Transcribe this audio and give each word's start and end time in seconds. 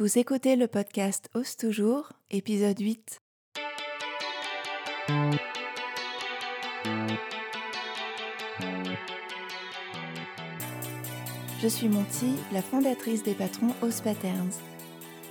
Vous 0.00 0.16
écoutez 0.16 0.54
le 0.54 0.68
podcast 0.68 1.28
Ose 1.34 1.56
toujours, 1.56 2.12
épisode 2.30 2.78
8. 2.78 3.20
Je 11.60 11.66
suis 11.66 11.88
Monty, 11.88 12.26
la 12.52 12.62
fondatrice 12.62 13.24
des 13.24 13.34
patrons 13.34 13.74
Ose 13.82 14.00
Patterns. 14.00 14.52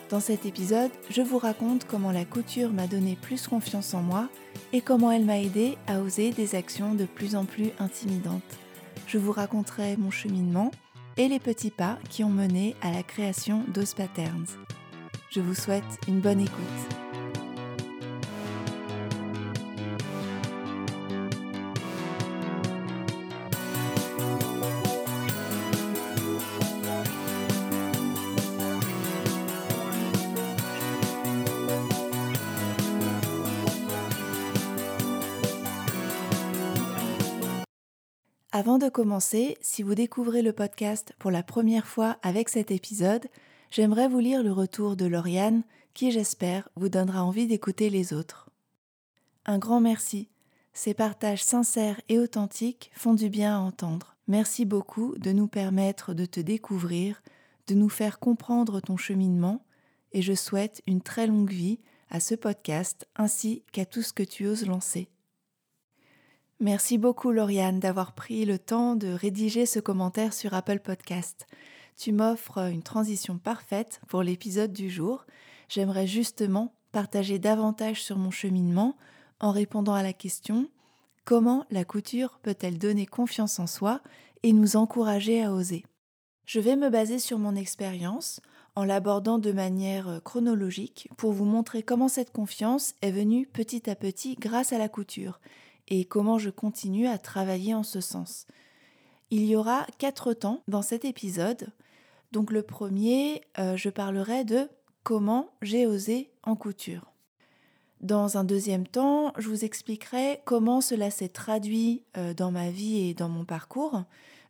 Dans 0.10 0.20
cet 0.20 0.46
épisode, 0.46 0.92
je 1.10 1.22
vous 1.22 1.38
raconte 1.38 1.86
comment 1.86 2.12
la 2.12 2.26
couture 2.26 2.74
m'a 2.74 2.88
donné 2.88 3.16
plus 3.22 3.48
confiance 3.48 3.94
en 3.94 4.02
moi 4.02 4.28
et 4.74 4.82
comment 4.82 5.14
elle 5.14 5.24
m'a 5.24 5.40
aidé 5.40 5.78
à 5.88 6.02
oser 6.02 6.32
des 6.32 6.56
actions 6.56 6.94
de 6.94 7.06
plus 7.06 7.38
en 7.38 7.46
plus 7.46 7.70
intimidantes. 7.80 8.44
Je 9.08 9.18
vous 9.18 9.32
raconterai 9.32 9.96
mon 9.96 10.12
cheminement 10.12 10.72
et 11.18 11.28
les 11.28 11.40
petits 11.40 11.72
pas 11.72 11.98
qui 12.10 12.24
ont 12.24 12.30
mené 12.30 12.76
à 12.82 12.92
la 12.92 13.04
création 13.04 13.64
d'Ose 13.74 13.94
Patterns. 13.94 14.48
Je 15.30 15.42
vous 15.42 15.56
souhaite 15.56 15.84
une 16.08 16.20
bonne 16.20 16.42
écoute. 16.42 17.07
Avant 38.60 38.80
de 38.80 38.90
commencer, 38.90 39.56
si 39.62 39.84
vous 39.84 39.94
découvrez 39.94 40.42
le 40.42 40.52
podcast 40.52 41.14
pour 41.20 41.30
la 41.30 41.44
première 41.44 41.86
fois 41.86 42.18
avec 42.24 42.50
cet 42.50 42.72
épisode, 42.72 43.28
j'aimerais 43.70 44.08
vous 44.08 44.18
lire 44.18 44.42
le 44.42 44.52
retour 44.52 44.96
de 44.96 45.06
Lauriane 45.06 45.62
qui, 45.94 46.10
j'espère, 46.12 46.68
vous 46.76 46.90
donnera 46.90 47.24
envie 47.24 47.46
d'écouter 47.46 47.92
les 47.92 48.14
autres. 48.14 48.50
Un 49.46 49.60
grand 49.60 49.80
merci. 49.80 50.28
Ces 50.74 50.96
partages 50.96 51.44
sincères 51.44 52.02
et 52.10 52.18
authentiques 52.18 52.90
font 52.96 53.14
du 53.14 53.30
bien 53.30 53.56
à 53.56 53.60
entendre. 53.60 54.16
Merci 54.28 54.66
beaucoup 54.66 55.16
de 55.20 55.32
nous 55.32 55.48
permettre 55.48 56.16
de 56.16 56.26
te 56.26 56.40
découvrir, 56.40 57.22
de 57.68 57.76
nous 57.76 57.90
faire 57.90 58.18
comprendre 58.18 58.80
ton 58.80 58.98
cheminement, 58.98 59.64
et 60.14 60.24
je 60.24 60.34
souhaite 60.34 60.82
une 60.88 61.02
très 61.02 61.28
longue 61.28 61.52
vie 61.52 61.78
à 62.10 62.20
ce 62.20 62.34
podcast 62.34 63.08
ainsi 63.18 63.62
qu'à 63.72 63.86
tout 63.86 64.02
ce 64.02 64.14
que 64.14 64.24
tu 64.24 64.48
oses 64.48 64.66
lancer. 64.66 65.10
Merci 66.60 66.98
beaucoup 66.98 67.30
Lauriane 67.30 67.80
d'avoir 67.80 68.14
pris 68.14 68.44
le 68.44 68.58
temps 68.58 68.96
de 68.96 69.10
rédiger 69.10 69.68
ce 69.68 69.80
commentaire 69.80 70.34
sur 70.34 70.56
Apple 70.56 70.80
Podcast. 70.80 71.46
Tu 71.98 72.12
m'offres 72.12 72.72
une 72.72 72.82
transition 72.82 73.38
parfaite 73.38 74.02
pour 74.08 74.24
l'épisode 74.24 74.74
du 74.74 74.90
jour. 74.90 75.28
J'aimerais 75.70 76.08
justement 76.08 76.74
partager 76.92 77.38
davantage 77.38 78.02
sur 78.02 78.18
mon 78.18 78.32
cheminement 78.32 78.98
en 79.40 79.52
répondant 79.52 79.94
à 79.94 80.02
la 80.02 80.14
question 80.14 80.68
comment 81.26 81.64
la 81.70 81.86
couture 81.86 82.40
peut-elle 82.42 82.80
donner 82.80 83.06
confiance 83.06 83.60
en 83.60 83.68
soi 83.68 84.02
et 84.42 84.52
nous 84.52 84.78
encourager 84.78 85.44
à 85.44 85.54
oser? 85.54 85.86
Je 86.48 86.60
vais 86.60 86.76
me 86.76 86.90
baser 86.90 87.20
sur 87.20 87.38
mon 87.38 87.56
expérience 87.56 88.42
en 88.74 88.84
l'abordant 88.84 89.38
de 89.38 89.52
manière 89.52 90.22
chronologique 90.24 91.08
pour 91.18 91.34
vous 91.34 91.46
montrer 91.46 91.84
comment 91.84 92.08
cette 92.08 92.32
confiance 92.32 92.96
est 93.04 93.12
venue 93.12 93.46
petit 93.46 93.88
à 93.92 93.96
petit 93.96 94.36
grâce 94.40 94.74
à 94.74 94.80
la 94.80 94.90
couture 94.90 95.40
et 95.88 96.06
comment 96.06 96.38
je 96.38 96.50
continue 96.50 97.08
à 97.08 97.18
travailler 97.18 97.74
en 97.74 97.84
ce 97.84 98.02
sens. 98.02 98.46
Il 99.30 99.46
y 99.46 99.56
aura 99.56 99.86
quatre 99.98 100.34
temps 100.34 100.64
dans 100.68 100.82
cet 100.82 101.06
épisode. 101.06 101.68
Donc 102.32 102.52
le 102.52 102.64
premier, 102.64 103.42
euh, 103.60 103.76
je 103.76 103.90
parlerai 103.90 104.44
de 104.46 104.70
comment 105.04 105.50
j'ai 105.62 105.86
osé 105.86 106.32
en 106.44 106.56
couture. 106.56 107.12
Dans 108.02 108.38
un 108.38 108.44
deuxième 108.44 108.86
temps, 108.86 109.34
je 109.38 109.50
vous 109.50 109.66
expliquerai 109.66 110.42
comment 110.46 110.82
cela 110.82 111.10
s'est 111.10 111.30
traduit 111.30 112.04
euh, 112.16 112.34
dans 112.34 112.52
ma 112.52 112.70
vie 112.70 113.10
et 113.10 113.14
dans 113.14 113.30
mon 113.30 113.44
parcours. 113.44 114.04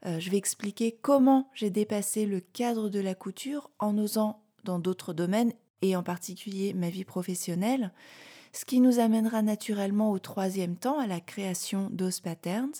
Euh, 0.06 0.20
je 0.20 0.30
vais 0.30 0.38
expliquer 0.38 0.92
comment 0.92 1.50
j'ai 1.54 1.70
dépassé 1.70 2.26
le 2.26 2.40
cadre 2.40 2.90
de 2.90 3.00
la 3.00 3.16
couture 3.16 3.70
en 3.80 3.98
osant 3.98 4.42
dans 4.64 4.80
d'autres 4.80 5.14
domaines 5.14 5.54
et 5.82 5.96
en 5.96 6.04
particulier 6.04 6.74
ma 6.74 6.90
vie 6.90 7.06
professionnelle 7.06 7.92
ce 8.58 8.66
qui 8.66 8.80
nous 8.80 8.98
amènera 8.98 9.44
naturellement 9.44 10.10
au 10.10 10.18
troisième 10.18 10.78
temps, 10.78 10.98
à 10.98 11.06
la 11.06 11.20
création 11.20 11.92
d'Ose 11.92 12.22
Patterns, 12.22 12.74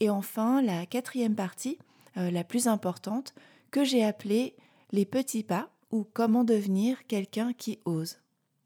et 0.00 0.08
enfin 0.08 0.62
la 0.62 0.86
quatrième 0.86 1.34
partie, 1.34 1.76
euh, 2.16 2.30
la 2.30 2.44
plus 2.44 2.66
importante, 2.66 3.34
que 3.70 3.84
j'ai 3.84 4.02
appelée 4.02 4.56
les 4.90 5.04
petits 5.04 5.42
pas 5.42 5.68
ou 5.90 6.06
comment 6.14 6.44
devenir 6.44 7.06
quelqu'un 7.08 7.52
qui 7.52 7.78
ose. 7.84 8.20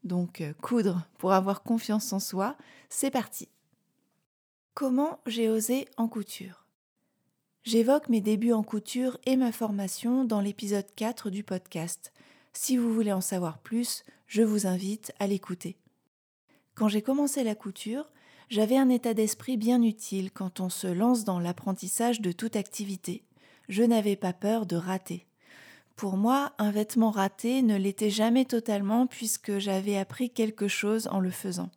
Donc 0.05 0.39
euh, 0.39 0.53
coudre 0.61 1.05
pour 1.17 1.33
avoir 1.33 1.63
confiance 1.63 2.13
en 2.13 2.19
soi, 2.19 2.55
c'est 2.87 3.11
parti. 3.11 3.49
Comment 4.73 5.19
j'ai 5.25 5.49
osé 5.49 5.85
en 5.97 6.07
couture? 6.07 6.65
J'évoque 7.65 8.07
mes 8.07 8.21
débuts 8.21 8.53
en 8.53 8.63
couture 8.63 9.17
et 9.25 9.35
ma 9.35 9.51
formation 9.51 10.23
dans 10.23 10.39
l'épisode 10.39 10.87
4 10.95 11.29
du 11.29 11.43
podcast. 11.43 12.13
Si 12.53 12.77
vous 12.77 12.93
voulez 12.93 13.11
en 13.11 13.19
savoir 13.19 13.57
plus, 13.57 14.05
je 14.27 14.43
vous 14.43 14.65
invite 14.65 15.11
à 15.19 15.27
l'écouter. 15.27 15.75
Quand 16.77 16.87
j'ai 16.87 17.01
commencé 17.01 17.43
la 17.43 17.55
couture, 17.55 18.07
j'avais 18.49 18.77
un 18.77 18.89
état 18.89 19.15
d'esprit 19.15 19.57
bien 19.57 19.81
utile 19.81 20.29
quand 20.31 20.59
on 20.59 20.69
se 20.69 20.85
lance 20.85 21.23
dans 21.23 21.39
l'apprentissage 21.39 22.21
de 22.21 22.31
toute 22.31 22.55
activité. 22.55 23.23
Je 23.67 23.81
n'avais 23.81 24.15
pas 24.15 24.31
peur 24.31 24.67
de 24.67 24.75
rater. 24.75 25.25
Pour 25.95 26.17
moi, 26.17 26.53
un 26.59 26.69
vêtement 26.69 27.09
raté 27.09 27.63
ne 27.63 27.75
l'était 27.75 28.11
jamais 28.11 28.45
totalement 28.45 29.07
puisque 29.07 29.57
j'avais 29.57 29.97
appris 29.97 30.29
quelque 30.29 30.67
chose 30.67 31.07
en 31.07 31.19
le 31.19 31.31
faisant. 31.31 31.71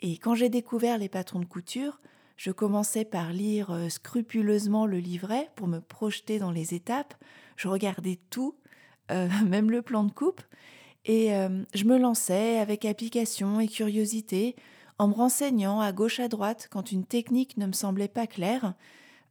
Et 0.00 0.18
quand 0.18 0.34
j'ai 0.34 0.50
découvert 0.50 0.98
les 0.98 1.08
patrons 1.08 1.40
de 1.40 1.46
couture, 1.46 1.98
je 2.36 2.50
commençais 2.50 3.06
par 3.06 3.32
lire 3.32 3.70
euh, 3.70 3.88
scrupuleusement 3.88 4.84
le 4.84 4.98
livret 4.98 5.48
pour 5.56 5.66
me 5.66 5.78
projeter 5.78 6.38
dans 6.38 6.50
les 6.50 6.74
étapes. 6.74 7.14
Je 7.56 7.68
regardais 7.68 8.18
tout, 8.28 8.54
euh, 9.10 9.30
même 9.46 9.70
le 9.70 9.80
plan 9.80 10.04
de 10.04 10.12
coupe, 10.12 10.42
et 11.04 11.34
euh, 11.34 11.62
je 11.74 11.84
me 11.84 11.98
lançais 11.98 12.58
avec 12.58 12.84
application 12.84 13.60
et 13.60 13.68
curiosité, 13.68 14.56
en 14.98 15.08
me 15.08 15.14
renseignant 15.14 15.80
à 15.80 15.92
gauche 15.92 16.20
à 16.20 16.28
droite 16.28 16.68
quand 16.70 16.92
une 16.92 17.04
technique 17.04 17.56
ne 17.56 17.66
me 17.66 17.72
semblait 17.72 18.08
pas 18.08 18.26
claire, 18.26 18.74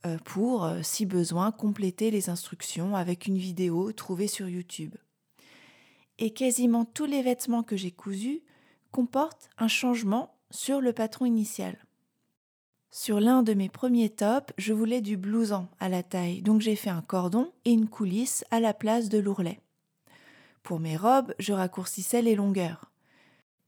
euh, 0.05 0.17
pour, 0.25 0.65
euh, 0.65 0.81
si 0.83 1.05
besoin, 1.05 1.51
compléter 1.51 2.11
les 2.11 2.29
instructions 2.29 2.95
avec 2.95 3.25
une 3.25 3.37
vidéo 3.37 3.93
trouvée 3.93 4.27
sur 4.27 4.49
YouTube. 4.49 4.95
Et 6.19 6.31
quasiment 6.31 6.85
tous 6.85 7.05
les 7.05 7.21
vêtements 7.21 7.63
que 7.63 7.77
j'ai 7.77 7.91
cousus 7.91 8.43
comportent 8.91 9.49
un 9.57 9.69
changement 9.69 10.35
sur 10.51 10.81
le 10.81 10.93
patron 10.93 11.25
initial. 11.25 11.77
Sur 12.91 13.19
l'un 13.19 13.41
de 13.41 13.55
mes 13.55 13.69
premiers 13.69 14.09
tops, 14.09 14.53
je 14.57 14.73
voulais 14.73 15.01
du 15.01 15.17
blouson 15.17 15.67
à 15.79 15.89
la 15.89 16.03
taille, 16.03 16.43
donc 16.43 16.61
j'ai 16.61 16.75
fait 16.75 16.91
un 16.91 17.01
cordon 17.01 17.51
et 17.65 17.71
une 17.71 17.89
coulisse 17.89 18.45
à 18.51 18.59
la 18.59 18.73
place 18.73 19.09
de 19.09 19.17
l'ourlet. 19.17 19.62
Pour 20.63 20.79
mes 20.79 20.95
robes, 20.95 21.33
je 21.39 21.51
raccourcissais 21.51 22.21
les 22.21 22.35
longueurs. 22.35 22.89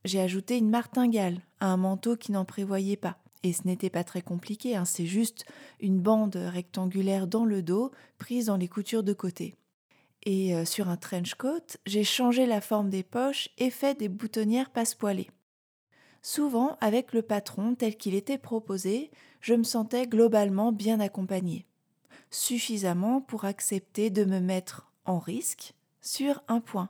J'ai 0.06 0.20
ajouté 0.20 0.56
une 0.56 0.70
martingale 0.70 1.40
à 1.60 1.66
un 1.66 1.76
manteau 1.76 2.16
qui 2.16 2.32
n'en 2.32 2.46
prévoyait 2.46 2.96
pas. 2.96 3.18
Et 3.42 3.52
ce 3.52 3.66
n'était 3.66 3.90
pas 3.90 4.02
très 4.02 4.22
compliqué, 4.22 4.76
hein, 4.76 4.86
c'est 4.86 5.06
juste 5.06 5.44
une 5.78 6.00
bande 6.00 6.36
rectangulaire 6.36 7.26
dans 7.26 7.44
le 7.44 7.62
dos, 7.62 7.92
prise 8.18 8.46
dans 8.46 8.56
les 8.56 8.66
coutures 8.66 9.04
de 9.04 9.12
côté. 9.12 9.54
Et 10.24 10.56
euh, 10.56 10.64
sur 10.64 10.88
un 10.88 10.96
trench 10.96 11.34
coat, 11.34 11.76
j'ai 11.84 12.02
changé 12.02 12.46
la 12.46 12.60
forme 12.60 12.88
des 12.88 13.02
poches 13.04 13.50
et 13.58 13.70
fait 13.70 13.96
des 13.96 14.08
boutonnières 14.08 14.70
passepoilées. 14.70 15.30
Souvent, 16.22 16.76
avec 16.80 17.12
le 17.12 17.22
patron 17.22 17.76
tel 17.76 17.96
qu'il 17.96 18.14
était 18.14 18.38
proposé, 18.38 19.10
je 19.40 19.54
me 19.54 19.62
sentais 19.62 20.08
globalement 20.08 20.72
bien 20.72 20.98
accompagnée. 20.98 21.66
Suffisamment 22.30 23.20
pour 23.20 23.44
accepter 23.44 24.10
de 24.10 24.24
me 24.24 24.40
mettre 24.40 24.90
en 25.04 25.20
risque 25.20 25.75
sur 26.06 26.42
un 26.48 26.60
point. 26.60 26.88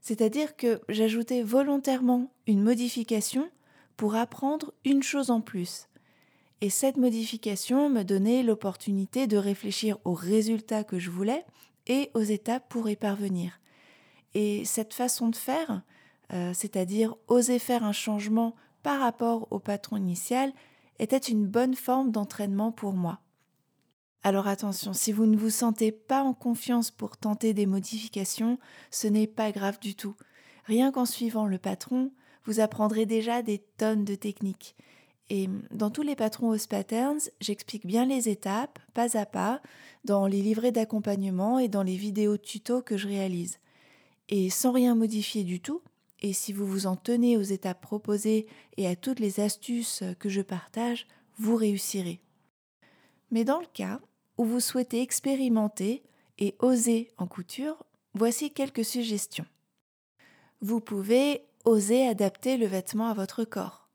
C'est-à-dire 0.00 0.56
que 0.56 0.80
j'ajoutais 0.88 1.42
volontairement 1.42 2.30
une 2.46 2.62
modification 2.62 3.50
pour 3.96 4.14
apprendre 4.14 4.72
une 4.84 5.02
chose 5.02 5.30
en 5.30 5.40
plus. 5.40 5.88
Et 6.60 6.70
cette 6.70 6.96
modification 6.96 7.88
me 7.90 8.02
donnait 8.02 8.42
l'opportunité 8.42 9.26
de 9.26 9.36
réfléchir 9.36 9.98
aux 10.04 10.14
résultats 10.14 10.84
que 10.84 10.98
je 10.98 11.10
voulais 11.10 11.44
et 11.86 12.10
aux 12.14 12.22
étapes 12.22 12.68
pour 12.68 12.88
y 12.88 12.96
parvenir. 12.96 13.60
Et 14.34 14.64
cette 14.64 14.94
façon 14.94 15.28
de 15.28 15.36
faire, 15.36 15.82
euh, 16.32 16.52
c'est-à-dire 16.54 17.14
oser 17.26 17.58
faire 17.58 17.84
un 17.84 17.92
changement 17.92 18.54
par 18.82 19.00
rapport 19.00 19.48
au 19.50 19.58
patron 19.58 19.96
initial, 19.96 20.52
était 20.98 21.16
une 21.16 21.46
bonne 21.46 21.74
forme 21.74 22.10
d'entraînement 22.10 22.72
pour 22.72 22.92
moi. 22.92 23.20
Alors 24.24 24.48
attention, 24.48 24.92
si 24.92 25.12
vous 25.12 25.26
ne 25.26 25.36
vous 25.36 25.50
sentez 25.50 25.92
pas 25.92 26.22
en 26.22 26.34
confiance 26.34 26.90
pour 26.90 27.16
tenter 27.16 27.54
des 27.54 27.66
modifications, 27.66 28.58
ce 28.90 29.06
n'est 29.06 29.28
pas 29.28 29.52
grave 29.52 29.78
du 29.78 29.94
tout. 29.94 30.16
Rien 30.64 30.90
qu'en 30.90 31.06
suivant 31.06 31.46
le 31.46 31.58
patron, 31.58 32.10
vous 32.44 32.60
apprendrez 32.60 33.06
déjà 33.06 33.42
des 33.42 33.58
tonnes 33.76 34.04
de 34.04 34.14
techniques. 34.14 34.74
Et 35.30 35.48
dans 35.70 35.90
tous 35.90 36.02
les 36.02 36.16
patrons 36.16 36.48
Host 36.48 36.70
Patterns, 36.70 37.20
j'explique 37.40 37.86
bien 37.86 38.06
les 38.06 38.28
étapes, 38.28 38.78
pas 38.94 39.16
à 39.16 39.26
pas, 39.26 39.60
dans 40.04 40.26
les 40.26 40.40
livrets 40.40 40.72
d'accompagnement 40.72 41.58
et 41.58 41.68
dans 41.68 41.82
les 41.82 41.96
vidéos 41.96 42.38
tutos 42.38 42.82
que 42.82 42.96
je 42.96 43.06
réalise. 43.06 43.58
Et 44.30 44.50
sans 44.50 44.72
rien 44.72 44.94
modifier 44.94 45.44
du 45.44 45.60
tout, 45.60 45.82
et 46.20 46.32
si 46.32 46.52
vous 46.52 46.66
vous 46.66 46.86
en 46.86 46.96
tenez 46.96 47.36
aux 47.36 47.42
étapes 47.42 47.80
proposées 47.80 48.46
et 48.76 48.88
à 48.88 48.96
toutes 48.96 49.20
les 49.20 49.40
astuces 49.40 50.02
que 50.18 50.28
je 50.28 50.40
partage, 50.40 51.06
vous 51.38 51.56
réussirez. 51.56 52.20
Mais 53.30 53.44
dans 53.44 53.60
le 53.60 53.66
cas 53.66 54.00
où 54.38 54.44
vous 54.44 54.60
souhaitez 54.60 55.02
expérimenter 55.02 56.02
et 56.38 56.54
oser 56.60 57.10
en 57.18 57.26
couture, 57.26 57.84
voici 58.14 58.52
quelques 58.52 58.84
suggestions. 58.84 59.46
Vous 60.60 60.80
pouvez 60.80 61.44
oser 61.64 62.06
adapter 62.06 62.56
le 62.56 62.66
vêtement 62.66 63.08
à 63.08 63.14
votre 63.14 63.44
corps. 63.44 63.88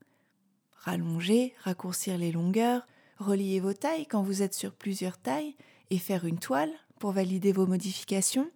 Rallonger, 0.74 1.56
raccourcir 1.62 2.18
les 2.18 2.31
longueurs, 2.31 2.86
relier 3.18 3.60
vos 3.60 3.74
tailles 3.74 4.06
quand 4.06 4.22
vous 4.22 4.42
êtes 4.42 4.54
sur 4.54 4.74
plusieurs 4.74 5.18
tailles 5.18 5.56
et 5.90 5.98
faire 5.98 6.25
une 6.25 6.40
toile 6.40 6.72
pour 7.00 7.12
valider 7.12 7.54
vos 7.54 7.66
modifications. 7.66 8.50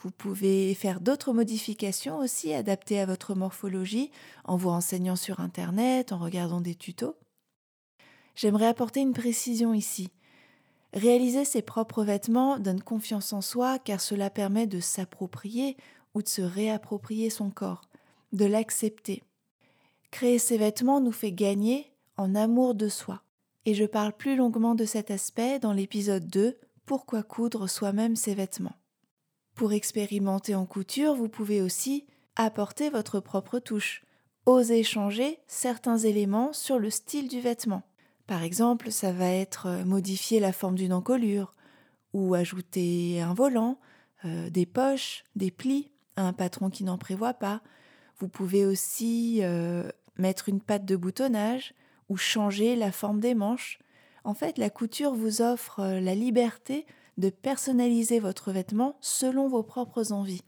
Vous 0.00 0.10
pouvez 0.10 0.74
faire 0.74 1.00
d'autres 1.00 1.32
modifications 1.32 2.18
aussi 2.18 2.52
adaptées 2.52 3.00
à 3.00 3.06
votre 3.06 3.34
morphologie 3.34 4.10
en 4.44 4.56
vous 4.56 4.68
renseignant 4.68 5.16
sur 5.16 5.40
Internet, 5.40 6.12
en 6.12 6.18
regardant 6.18 6.60
des 6.60 6.74
tutos. 6.74 7.16
J'aimerais 8.34 8.66
apporter 8.66 9.00
une 9.00 9.14
précision 9.14 9.72
ici. 9.72 10.10
Réaliser 10.92 11.44
ses 11.44 11.62
propres 11.62 12.04
vêtements 12.04 12.58
donne 12.58 12.82
confiance 12.82 13.32
en 13.32 13.40
soi 13.40 13.78
car 13.78 14.00
cela 14.00 14.30
permet 14.30 14.66
de 14.66 14.80
s'approprier 14.80 15.76
ou 16.14 16.22
de 16.22 16.28
se 16.28 16.42
réapproprier 16.42 17.28
son 17.30 17.50
corps, 17.50 17.82
de 18.32 18.46
l'accepter. 18.46 19.22
Créer 20.10 20.38
ses 20.38 20.56
vêtements 20.56 21.00
nous 21.00 21.12
fait 21.12 21.32
gagner 21.32 21.92
en 22.16 22.34
amour 22.34 22.74
de 22.74 22.88
soi. 22.88 23.22
Et 23.66 23.74
je 23.74 23.84
parle 23.84 24.12
plus 24.12 24.36
longuement 24.36 24.74
de 24.74 24.84
cet 24.84 25.10
aspect 25.10 25.58
dans 25.58 25.72
l'épisode 25.72 26.26
2, 26.28 26.56
Pourquoi 26.86 27.22
coudre 27.22 27.68
soi-même 27.68 28.16
ses 28.16 28.34
vêtements. 28.34 28.76
Pour 29.54 29.72
expérimenter 29.72 30.54
en 30.54 30.66
couture, 30.66 31.14
vous 31.14 31.28
pouvez 31.28 31.60
aussi 31.60 32.06
apporter 32.36 32.90
votre 32.90 33.20
propre 33.20 33.58
touche, 33.58 34.04
oser 34.44 34.84
changer 34.84 35.40
certains 35.46 35.98
éléments 35.98 36.52
sur 36.52 36.78
le 36.78 36.90
style 36.90 37.28
du 37.28 37.40
vêtement. 37.40 37.82
Par 38.26 38.42
exemple, 38.42 38.90
ça 38.90 39.12
va 39.12 39.30
être 39.30 39.66
euh, 39.66 39.84
modifier 39.84 40.40
la 40.40 40.52
forme 40.52 40.74
d'une 40.74 40.92
encolure, 40.92 41.54
ou 42.12 42.34
ajouter 42.34 43.20
un 43.20 43.34
volant, 43.34 43.78
euh, 44.24 44.50
des 44.50 44.66
poches, 44.66 45.24
des 45.36 45.50
plis 45.50 45.90
à 46.16 46.26
un 46.26 46.32
patron 46.32 46.70
qui 46.70 46.82
n'en 46.82 46.98
prévoit 46.98 47.34
pas. 47.34 47.62
Vous 48.18 48.28
pouvez 48.28 48.64
aussi 48.64 49.40
euh, 49.42 49.88
mettre 50.16 50.48
une 50.48 50.60
patte 50.60 50.86
de 50.86 50.96
boutonnage 50.96 51.74
ou 52.08 52.16
changer 52.16 52.74
la 52.74 52.90
forme 52.90 53.20
des 53.20 53.34
manches. 53.34 53.78
En 54.24 54.34
fait, 54.34 54.58
la 54.58 54.70
couture 54.70 55.14
vous 55.14 55.42
offre 55.42 55.82
la 55.82 56.14
liberté 56.14 56.86
de 57.18 57.30
personnaliser 57.30 58.18
votre 58.18 58.50
vêtement 58.50 58.96
selon 59.00 59.48
vos 59.48 59.62
propres 59.62 60.12
envies. 60.12 60.42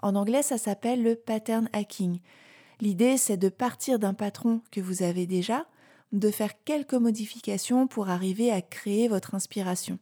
En 0.00 0.14
anglais, 0.14 0.42
ça 0.42 0.58
s'appelle 0.58 1.02
le 1.02 1.16
pattern 1.16 1.68
hacking. 1.72 2.20
L'idée, 2.80 3.16
c'est 3.16 3.36
de 3.36 3.48
partir 3.48 3.98
d'un 3.98 4.14
patron 4.14 4.62
que 4.70 4.80
vous 4.80 5.02
avez 5.02 5.26
déjà, 5.26 5.66
de 6.12 6.30
faire 6.30 6.62
quelques 6.64 6.94
modifications 6.94 7.86
pour 7.86 8.08
arriver 8.08 8.50
à 8.50 8.62
créer 8.62 9.08
votre 9.08 9.34
inspiration. 9.34 9.98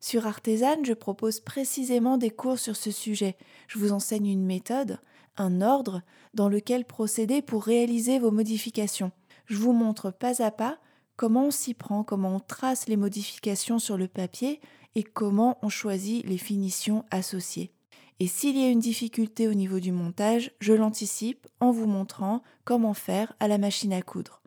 Sur 0.00 0.26
Artisan, 0.26 0.84
je 0.84 0.92
propose 0.92 1.40
précisément 1.40 2.18
des 2.18 2.30
cours 2.30 2.58
sur 2.58 2.76
ce 2.76 2.90
sujet. 2.90 3.36
Je 3.68 3.78
vous 3.78 3.92
enseigne 3.92 4.28
une 4.28 4.44
méthode, 4.44 5.00
un 5.36 5.60
ordre 5.60 6.02
dans 6.34 6.48
lequel 6.48 6.84
procéder 6.84 7.42
pour 7.42 7.64
réaliser 7.64 8.18
vos 8.18 8.30
modifications. 8.30 9.12
Je 9.46 9.56
vous 9.56 9.72
montre 9.72 10.10
pas 10.10 10.42
à 10.42 10.50
pas 10.50 10.78
comment 11.16 11.46
on 11.46 11.50
s'y 11.50 11.74
prend, 11.74 12.04
comment 12.04 12.36
on 12.36 12.40
trace 12.40 12.88
les 12.88 12.96
modifications 12.96 13.78
sur 13.78 13.96
le 13.96 14.08
papier 14.08 14.60
et 14.94 15.02
comment 15.02 15.58
on 15.62 15.68
choisit 15.68 16.26
les 16.26 16.38
finitions 16.38 17.04
associées. 17.10 17.72
Et 18.18 18.26
s'il 18.26 18.56
y 18.58 18.64
a 18.64 18.70
une 18.70 18.80
difficulté 18.80 19.46
au 19.46 19.54
niveau 19.54 19.78
du 19.78 19.92
montage, 19.92 20.52
je 20.60 20.72
l'anticipe 20.72 21.46
en 21.60 21.70
vous 21.70 21.86
montrant 21.86 22.42
comment 22.64 22.94
faire 22.94 23.34
à 23.40 23.48
la 23.48 23.58
machine 23.58 23.92
à 23.92 24.00
coudre. 24.00 24.42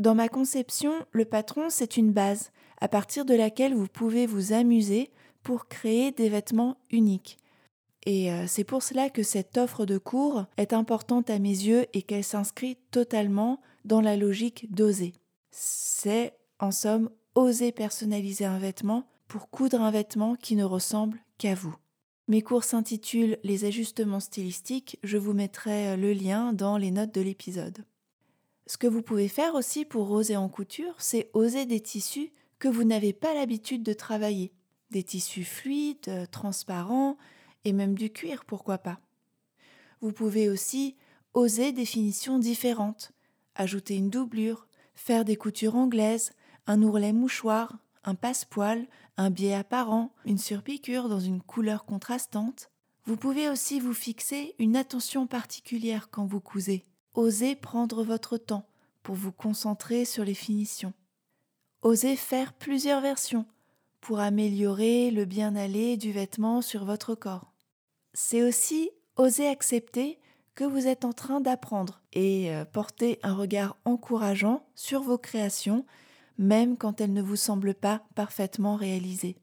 Dans 0.00 0.14
ma 0.14 0.28
conception, 0.28 0.92
le 1.12 1.24
patron, 1.24 1.70
c'est 1.70 1.96
une 1.96 2.12
base 2.12 2.50
à 2.80 2.88
partir 2.88 3.24
de 3.24 3.34
laquelle 3.34 3.74
vous 3.74 3.86
pouvez 3.86 4.26
vous 4.26 4.52
amuser 4.52 5.10
pour 5.42 5.68
créer 5.68 6.10
des 6.10 6.28
vêtements 6.28 6.76
uniques. 6.90 7.38
Et 8.06 8.30
euh, 8.32 8.44
c'est 8.46 8.64
pour 8.64 8.82
cela 8.82 9.08
que 9.08 9.22
cette 9.22 9.56
offre 9.56 9.86
de 9.86 9.98
cours 9.98 10.46
est 10.56 10.72
importante 10.72 11.30
à 11.30 11.38
mes 11.38 11.48
yeux 11.48 11.86
et 11.92 12.02
qu'elle 12.02 12.24
s'inscrit 12.24 12.76
totalement 12.90 13.60
dans 13.84 14.00
la 14.00 14.16
logique 14.16 14.66
d'oser. 14.74 15.14
C'est, 15.50 16.34
en 16.58 16.70
somme, 16.70 17.08
oser 17.34 17.72
personnaliser 17.72 18.44
un 18.44 18.58
vêtement 18.58 19.06
pour 19.28 19.48
coudre 19.48 19.80
un 19.80 19.90
vêtement 19.90 20.34
qui 20.34 20.56
ne 20.56 20.64
ressemble 20.64 21.18
qu'à 21.38 21.54
vous. 21.54 21.74
Mes 22.26 22.42
cours 22.42 22.64
s'intitulent 22.64 23.38
Les 23.42 23.64
ajustements 23.64 24.20
stylistiques, 24.20 24.98
je 25.02 25.18
vous 25.18 25.32
mettrai 25.32 25.88
euh, 25.88 25.96
le 25.96 26.12
lien 26.12 26.52
dans 26.52 26.76
les 26.76 26.90
notes 26.90 27.14
de 27.14 27.20
l'épisode. 27.20 27.84
Ce 28.66 28.78
que 28.78 28.86
vous 28.86 29.02
pouvez 29.02 29.28
faire 29.28 29.54
aussi 29.54 29.84
pour 29.84 30.10
oser 30.10 30.36
en 30.36 30.48
couture, 30.48 30.94
c'est 30.98 31.30
oser 31.34 31.66
des 31.66 31.80
tissus 31.80 32.32
que 32.58 32.68
vous 32.68 32.84
n'avez 32.84 33.12
pas 33.12 33.34
l'habitude 33.34 33.82
de 33.82 33.92
travailler. 33.92 34.52
Des 34.90 35.02
tissus 35.02 35.44
fluides, 35.44 36.08
euh, 36.08 36.26
transparents, 36.26 37.18
et 37.64 37.72
même 37.72 37.94
du 37.94 38.10
cuir, 38.10 38.44
pourquoi 38.44 38.78
pas. 38.78 39.00
Vous 40.00 40.12
pouvez 40.12 40.48
aussi 40.48 40.96
oser 41.34 41.72
des 41.72 41.84
finitions 41.84 42.38
différentes, 42.38 43.12
ajouter 43.54 43.96
une 43.96 44.10
doublure, 44.10 44.66
faire 44.94 45.24
des 45.24 45.36
coutures 45.36 45.76
anglaises, 45.76 46.32
un 46.66 46.82
ourlet 46.82 47.12
mouchoir, 47.12 47.78
un 48.04 48.14
passepoil, 48.14 48.86
un 49.16 49.30
biais 49.30 49.54
apparent, 49.54 50.12
une 50.24 50.38
surpiqûre 50.38 51.08
dans 51.08 51.20
une 51.20 51.42
couleur 51.42 51.84
contrastante. 51.84 52.70
Vous 53.04 53.16
pouvez 53.16 53.48
aussi 53.48 53.80
vous 53.80 53.94
fixer 53.94 54.54
une 54.58 54.76
attention 54.76 55.26
particulière 55.26 56.08
quand 56.10 56.26
vous 56.26 56.40
cousez. 56.40 56.86
Osez 57.14 57.54
prendre 57.54 58.02
votre 58.02 58.36
temps 58.36 58.66
pour 59.02 59.14
vous 59.14 59.32
concentrer 59.32 60.04
sur 60.04 60.24
les 60.24 60.34
finitions. 60.34 60.92
Osez 61.82 62.16
faire 62.16 62.52
plusieurs 62.52 63.00
versions 63.00 63.46
pour 64.00 64.20
améliorer 64.20 65.10
le 65.10 65.24
bien-aller 65.24 65.96
du 65.96 66.12
vêtement 66.12 66.60
sur 66.60 66.84
votre 66.84 67.14
corps. 67.14 67.52
C'est 68.12 68.42
aussi 68.42 68.90
oser 69.16 69.48
accepter 69.48 70.18
que 70.54 70.64
vous 70.64 70.86
êtes 70.86 71.04
en 71.04 71.12
train 71.12 71.40
d'apprendre 71.40 72.00
et 72.12 72.52
euh, 72.52 72.64
porter 72.64 73.18
un 73.22 73.34
regard 73.34 73.76
encourageant 73.84 74.66
sur 74.74 75.02
vos 75.02 75.18
créations, 75.18 75.84
même 76.38 76.76
quand 76.76 77.00
elles 77.00 77.12
ne 77.12 77.22
vous 77.22 77.36
semblent 77.36 77.74
pas 77.74 78.02
parfaitement 78.14 78.76
réalisées. 78.76 79.36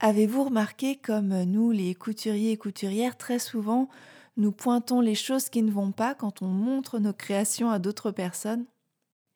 Avez-vous 0.00 0.44
remarqué 0.44 0.96
comme 0.96 1.44
nous, 1.44 1.70
les 1.70 1.94
couturiers 1.94 2.52
et 2.52 2.56
couturières, 2.56 3.16
très 3.16 3.38
souvent, 3.38 3.88
nous 4.36 4.52
pointons 4.52 5.00
les 5.00 5.14
choses 5.14 5.48
qui 5.48 5.62
ne 5.62 5.70
vont 5.70 5.92
pas 5.92 6.14
quand 6.14 6.42
on 6.42 6.48
montre 6.48 6.98
nos 6.98 7.12
créations 7.12 7.70
à 7.70 7.78
d'autres 7.78 8.10
personnes 8.10 8.66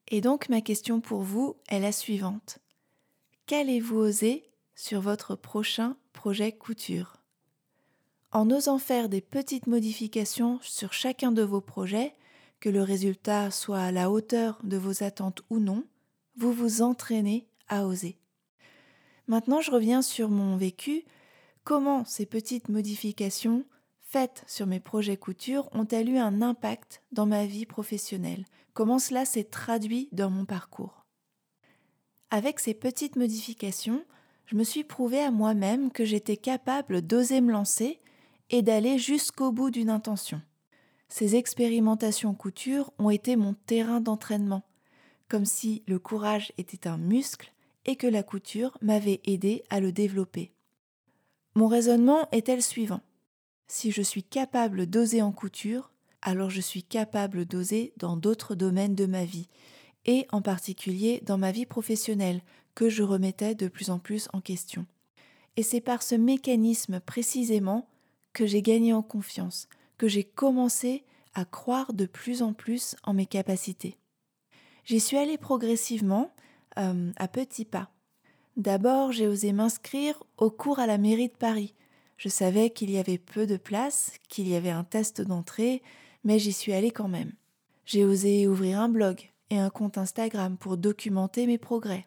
Et 0.08 0.20
donc 0.20 0.48
ma 0.48 0.60
question 0.60 1.00
pour 1.00 1.22
vous 1.22 1.56
est 1.68 1.80
la 1.80 1.92
suivante. 1.92 2.58
Qu'allez-vous 3.46 3.96
oser 3.96 4.50
sur 4.74 5.00
votre 5.00 5.36
prochain 5.36 5.96
projet 6.12 6.52
couture? 6.52 7.16
En 8.32 8.50
osant 8.50 8.78
faire 8.78 9.08
des 9.08 9.20
petites 9.20 9.66
modifications 9.66 10.58
sur 10.62 10.92
chacun 10.92 11.32
de 11.32 11.42
vos 11.42 11.60
projets, 11.60 12.14
que 12.60 12.68
le 12.68 12.82
résultat 12.82 13.50
soit 13.50 13.80
à 13.80 13.92
la 13.92 14.10
hauteur 14.10 14.60
de 14.62 14.76
vos 14.76 15.02
attentes 15.02 15.42
ou 15.50 15.58
non, 15.58 15.84
vous 16.36 16.52
vous 16.52 16.82
entraînez 16.82 17.48
à 17.68 17.86
oser. 17.86 18.18
Maintenant, 19.26 19.60
je 19.60 19.70
reviens 19.70 20.02
sur 20.02 20.28
mon 20.28 20.56
vécu. 20.56 21.04
Comment 21.64 22.04
ces 22.04 22.26
petites 22.26 22.68
modifications 22.68 23.64
faites 24.10 24.42
sur 24.48 24.66
mes 24.66 24.80
projets 24.80 25.16
couture 25.16 25.68
ont-elles 25.70 26.08
eu 26.08 26.18
un 26.18 26.42
impact 26.42 27.00
dans 27.12 27.26
ma 27.26 27.46
vie 27.46 27.64
professionnelle? 27.64 28.44
Comment 28.72 28.98
cela 28.98 29.24
s'est 29.24 29.44
traduit 29.44 30.08
dans 30.10 30.30
mon 30.30 30.44
parcours? 30.44 31.06
Avec 32.30 32.58
ces 32.58 32.74
petites 32.74 33.14
modifications, 33.14 34.04
je 34.46 34.56
me 34.56 34.64
suis 34.64 34.82
prouvé 34.82 35.20
à 35.20 35.30
moi-même 35.30 35.92
que 35.92 36.04
j'étais 36.04 36.36
capable 36.36 37.02
d'oser 37.02 37.40
me 37.40 37.52
lancer 37.52 38.00
et 38.50 38.62
d'aller 38.62 38.98
jusqu'au 38.98 39.52
bout 39.52 39.70
d'une 39.70 39.90
intention. 39.90 40.42
Ces 41.08 41.36
expérimentations 41.36 42.34
couture 42.34 42.92
ont 42.98 43.10
été 43.10 43.36
mon 43.36 43.54
terrain 43.54 44.00
d'entraînement, 44.00 44.64
comme 45.28 45.44
si 45.44 45.84
le 45.86 46.00
courage 46.00 46.52
était 46.58 46.88
un 46.88 46.98
muscle 46.98 47.52
et 47.84 47.94
que 47.94 48.08
la 48.08 48.24
couture 48.24 48.76
m'avait 48.82 49.20
aidé 49.24 49.62
à 49.70 49.78
le 49.78 49.92
développer. 49.92 50.52
Mon 51.54 51.68
raisonnement 51.68 52.28
était 52.32 52.56
le 52.56 52.60
suivant? 52.60 53.02
Si 53.72 53.92
je 53.92 54.02
suis 54.02 54.24
capable 54.24 54.86
d'oser 54.86 55.22
en 55.22 55.30
couture, 55.30 55.92
alors 56.22 56.50
je 56.50 56.60
suis 56.60 56.82
capable 56.82 57.44
d'oser 57.44 57.92
dans 57.98 58.16
d'autres 58.16 58.56
domaines 58.56 58.96
de 58.96 59.06
ma 59.06 59.24
vie, 59.24 59.46
et 60.06 60.26
en 60.32 60.42
particulier 60.42 61.22
dans 61.24 61.38
ma 61.38 61.52
vie 61.52 61.66
professionnelle, 61.66 62.42
que 62.74 62.88
je 62.88 63.04
remettais 63.04 63.54
de 63.54 63.68
plus 63.68 63.90
en 63.90 64.00
plus 64.00 64.28
en 64.32 64.40
question. 64.40 64.86
Et 65.56 65.62
c'est 65.62 65.80
par 65.80 66.02
ce 66.02 66.16
mécanisme 66.16 66.98
précisément 66.98 67.88
que 68.32 68.44
j'ai 68.44 68.60
gagné 68.60 68.92
en 68.92 69.02
confiance, 69.02 69.68
que 69.98 70.08
j'ai 70.08 70.24
commencé 70.24 71.04
à 71.34 71.44
croire 71.44 71.92
de 71.92 72.06
plus 72.06 72.42
en 72.42 72.52
plus 72.52 72.96
en 73.04 73.14
mes 73.14 73.26
capacités. 73.26 73.98
J'y 74.84 74.98
suis 74.98 75.16
allée 75.16 75.38
progressivement, 75.38 76.32
euh, 76.76 77.12
à 77.16 77.28
petits 77.28 77.64
pas. 77.64 77.92
D'abord, 78.56 79.12
j'ai 79.12 79.28
osé 79.28 79.52
m'inscrire 79.52 80.20
au 80.38 80.50
cours 80.50 80.80
à 80.80 80.88
la 80.88 80.98
mairie 80.98 81.28
de 81.28 81.36
Paris, 81.36 81.76
Je 82.20 82.28
savais 82.28 82.68
qu'il 82.68 82.90
y 82.90 82.98
avait 82.98 83.16
peu 83.16 83.46
de 83.46 83.56
place, 83.56 84.12
qu'il 84.28 84.46
y 84.46 84.54
avait 84.54 84.68
un 84.68 84.84
test 84.84 85.22
d'entrée, 85.22 85.80
mais 86.22 86.38
j'y 86.38 86.52
suis 86.52 86.74
allée 86.74 86.90
quand 86.90 87.08
même. 87.08 87.32
J'ai 87.86 88.04
osé 88.04 88.46
ouvrir 88.46 88.78
un 88.78 88.90
blog 88.90 89.30
et 89.48 89.56
un 89.56 89.70
compte 89.70 89.96
Instagram 89.96 90.58
pour 90.58 90.76
documenter 90.76 91.46
mes 91.46 91.56
progrès. 91.56 92.06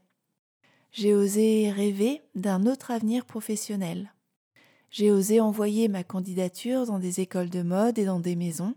J'ai 0.91 1.15
osé 1.15 1.71
rêver 1.71 2.21
d'un 2.35 2.67
autre 2.67 2.91
avenir 2.91 3.25
professionnel. 3.25 4.13
J'ai 4.91 5.09
osé 5.09 5.39
envoyer 5.39 5.87
ma 5.87 6.03
candidature 6.03 6.85
dans 6.85 6.99
des 6.99 7.19
écoles 7.19 7.49
de 7.49 7.63
mode 7.63 7.97
et 7.97 8.05
dans 8.05 8.19
des 8.19 8.35
maisons. 8.35 8.75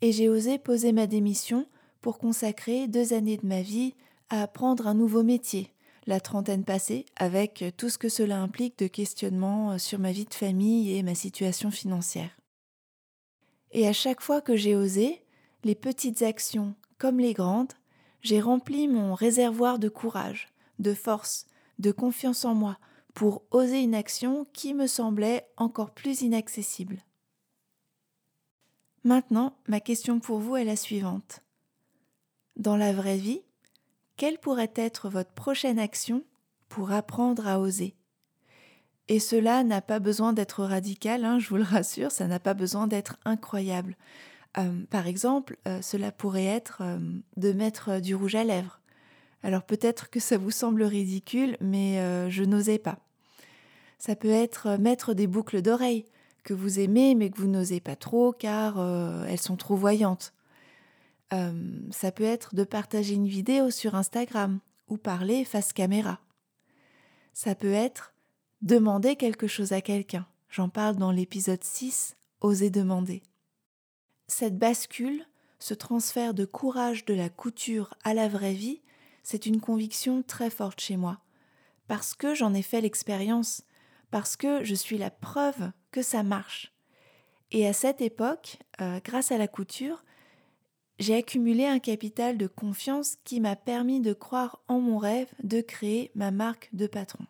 Et 0.00 0.10
j'ai 0.10 0.28
osé 0.28 0.58
poser 0.58 0.90
ma 0.90 1.06
démission 1.06 1.68
pour 2.00 2.18
consacrer 2.18 2.88
deux 2.88 3.12
années 3.12 3.36
de 3.36 3.46
ma 3.46 3.62
vie 3.62 3.94
à 4.30 4.42
apprendre 4.42 4.88
un 4.88 4.94
nouveau 4.94 5.22
métier, 5.22 5.72
la 6.06 6.20
trentaine 6.20 6.64
passée, 6.64 7.04
avec 7.16 7.64
tout 7.76 7.88
ce 7.88 7.98
que 7.98 8.08
cela 8.08 8.40
implique 8.40 8.78
de 8.78 8.86
questionnement 8.86 9.78
sur 9.78 9.98
ma 9.98 10.12
vie 10.12 10.24
de 10.24 10.34
famille 10.34 10.96
et 10.96 11.02
ma 11.02 11.14
situation 11.14 11.70
financière. 11.70 12.36
Et 13.72 13.86
à 13.88 13.92
chaque 13.92 14.20
fois 14.20 14.40
que 14.40 14.56
j'ai 14.56 14.76
osé, 14.76 15.22
les 15.64 15.74
petites 15.74 16.22
actions 16.22 16.74
comme 16.98 17.18
les 17.18 17.34
grandes, 17.34 17.72
j'ai 18.20 18.40
rempli 18.40 18.88
mon 18.88 19.14
réservoir 19.14 19.78
de 19.78 19.88
courage, 19.88 20.48
de 20.78 20.94
force, 20.94 21.46
de 21.78 21.92
confiance 21.92 22.44
en 22.44 22.54
moi 22.54 22.78
pour 23.14 23.42
oser 23.50 23.82
une 23.82 23.94
action 23.94 24.46
qui 24.52 24.74
me 24.74 24.86
semblait 24.86 25.48
encore 25.56 25.92
plus 25.92 26.22
inaccessible. 26.22 26.98
Maintenant, 29.04 29.56
ma 29.68 29.80
question 29.80 30.20
pour 30.20 30.38
vous 30.38 30.56
est 30.56 30.64
la 30.64 30.76
suivante. 30.76 31.42
Dans 32.56 32.76
la 32.76 32.92
vraie 32.92 33.18
vie, 33.18 33.42
quelle 34.16 34.38
pourrait 34.38 34.72
être 34.74 35.08
votre 35.08 35.32
prochaine 35.32 35.78
action 35.78 36.24
pour 36.68 36.92
apprendre 36.92 37.46
à 37.46 37.60
oser? 37.60 37.94
Et 39.08 39.20
cela 39.20 39.62
n'a 39.62 39.80
pas 39.80 40.00
besoin 40.00 40.32
d'être 40.32 40.64
radical, 40.64 41.24
hein, 41.24 41.38
je 41.38 41.48
vous 41.48 41.56
le 41.56 41.62
rassure, 41.62 42.10
ça 42.10 42.26
n'a 42.26 42.40
pas 42.40 42.54
besoin 42.54 42.86
d'être 42.86 43.16
incroyable. 43.24 43.96
Euh, 44.58 44.84
par 44.90 45.06
exemple, 45.06 45.58
euh, 45.68 45.80
cela 45.80 46.10
pourrait 46.10 46.46
être 46.46 46.78
euh, 46.80 46.98
de 47.36 47.52
mettre 47.52 48.00
du 48.00 48.14
rouge 48.14 48.34
à 48.34 48.42
lèvres, 48.42 48.80
alors 49.42 49.62
peut-être 49.62 50.10
que 50.10 50.18
ça 50.18 50.38
vous 50.38 50.50
semble 50.50 50.82
ridicule, 50.82 51.56
mais 51.60 52.00
euh, 52.00 52.30
je 52.30 52.42
n'osais 52.42 52.78
pas. 52.78 52.98
Ça 53.98 54.16
peut 54.16 54.30
être 54.30 54.66
euh, 54.66 54.78
mettre 54.78 55.14
des 55.14 55.26
boucles 55.26 55.62
d'oreilles 55.62 56.04
que 56.42 56.54
vous 56.54 56.80
aimez 56.80 57.14
mais 57.14 57.30
que 57.30 57.38
vous 57.38 57.48
n'osez 57.48 57.80
pas 57.80 57.96
trop 57.96 58.32
car 58.32 58.78
elles 59.28 59.40
sont 59.40 59.56
trop 59.56 59.74
voyantes. 59.74 60.32
Ça 61.30 62.12
peut 62.12 62.24
être 62.24 62.54
de 62.54 62.64
partager 62.64 63.14
une 63.14 63.28
vidéo 63.28 63.70
sur 63.70 63.94
Instagram 63.94 64.60
ou 64.88 64.96
parler 64.96 65.44
face 65.44 65.72
caméra. 65.72 66.20
Ça 67.32 67.54
peut 67.54 67.72
être 67.72 68.14
demander 68.62 69.16
quelque 69.16 69.46
chose 69.46 69.72
à 69.72 69.80
quelqu'un. 69.80 70.26
J'en 70.48 70.68
parle 70.68 70.96
dans 70.96 71.10
l'épisode 71.10 71.62
6, 71.62 72.16
Oser 72.40 72.70
demander. 72.70 73.22
Cette 74.28 74.58
bascule, 74.58 75.26
ce 75.58 75.74
transfert 75.74 76.34
de 76.34 76.44
courage 76.44 77.04
de 77.04 77.14
la 77.14 77.28
couture 77.28 77.94
à 78.04 78.14
la 78.14 78.28
vraie 78.28 78.54
vie, 78.54 78.82
c'est 79.22 79.46
une 79.46 79.60
conviction 79.60 80.22
très 80.22 80.50
forte 80.50 80.80
chez 80.80 80.96
moi, 80.96 81.20
parce 81.88 82.14
que 82.14 82.34
j'en 82.34 82.54
ai 82.54 82.62
fait 82.62 82.80
l'expérience, 82.80 83.64
parce 84.10 84.36
que 84.36 84.64
je 84.64 84.74
suis 84.74 84.98
la 84.98 85.10
preuve 85.10 85.72
que 85.90 86.02
ça 86.02 86.22
marche. 86.22 86.72
Et 87.50 87.66
à 87.66 87.72
cette 87.72 88.00
époque, 88.00 88.58
euh, 88.80 89.00
grâce 89.04 89.32
à 89.32 89.38
la 89.38 89.48
couture, 89.48 90.04
j'ai 90.98 91.14
accumulé 91.14 91.66
un 91.66 91.78
capital 91.78 92.38
de 92.38 92.46
confiance 92.46 93.16
qui 93.24 93.40
m'a 93.40 93.56
permis 93.56 94.00
de 94.00 94.12
croire 94.12 94.60
en 94.68 94.80
mon 94.80 94.98
rêve 94.98 95.28
de 95.42 95.60
créer 95.60 96.10
ma 96.14 96.30
marque 96.30 96.70
de 96.72 96.86
patron. 96.86 97.26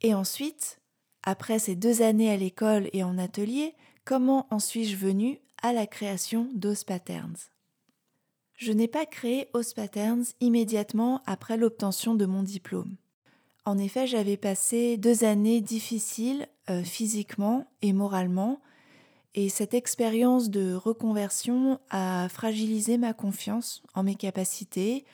Et 0.00 0.14
ensuite, 0.14 0.80
après 1.22 1.58
ces 1.58 1.76
deux 1.76 2.02
années 2.02 2.30
à 2.30 2.36
l'école 2.36 2.88
et 2.92 3.04
en 3.04 3.18
atelier, 3.18 3.74
comment 4.04 4.46
en 4.50 4.58
suis-je 4.58 4.96
venue 4.96 5.38
à 5.62 5.72
la 5.72 5.86
création 5.86 6.48
d'Os 6.54 6.84
Patterns? 6.84 7.50
Je 8.54 8.72
n'ai 8.72 8.88
pas 8.88 9.06
créé 9.06 9.48
Os 9.54 9.72
Patterns 9.72 10.24
immédiatement 10.40 11.22
après 11.26 11.56
l'obtention 11.56 12.14
de 12.14 12.26
mon 12.26 12.42
diplôme. 12.42 12.96
En 13.64 13.78
effet, 13.78 14.06
j'avais 14.06 14.36
passé 14.36 14.96
deux 14.96 15.24
années 15.24 15.60
difficiles 15.60 16.46
euh, 16.68 16.82
physiquement 16.82 17.66
et 17.82 17.92
moralement, 17.92 18.60
et 19.34 19.48
cette 19.48 19.74
expérience 19.74 20.50
de 20.50 20.74
reconversion 20.74 21.78
a 21.90 22.28
fragilisé 22.28 22.98
ma 22.98 23.12
confiance 23.12 23.82
en 23.94 24.02
mes 24.02 24.14
capacités, 24.16 25.04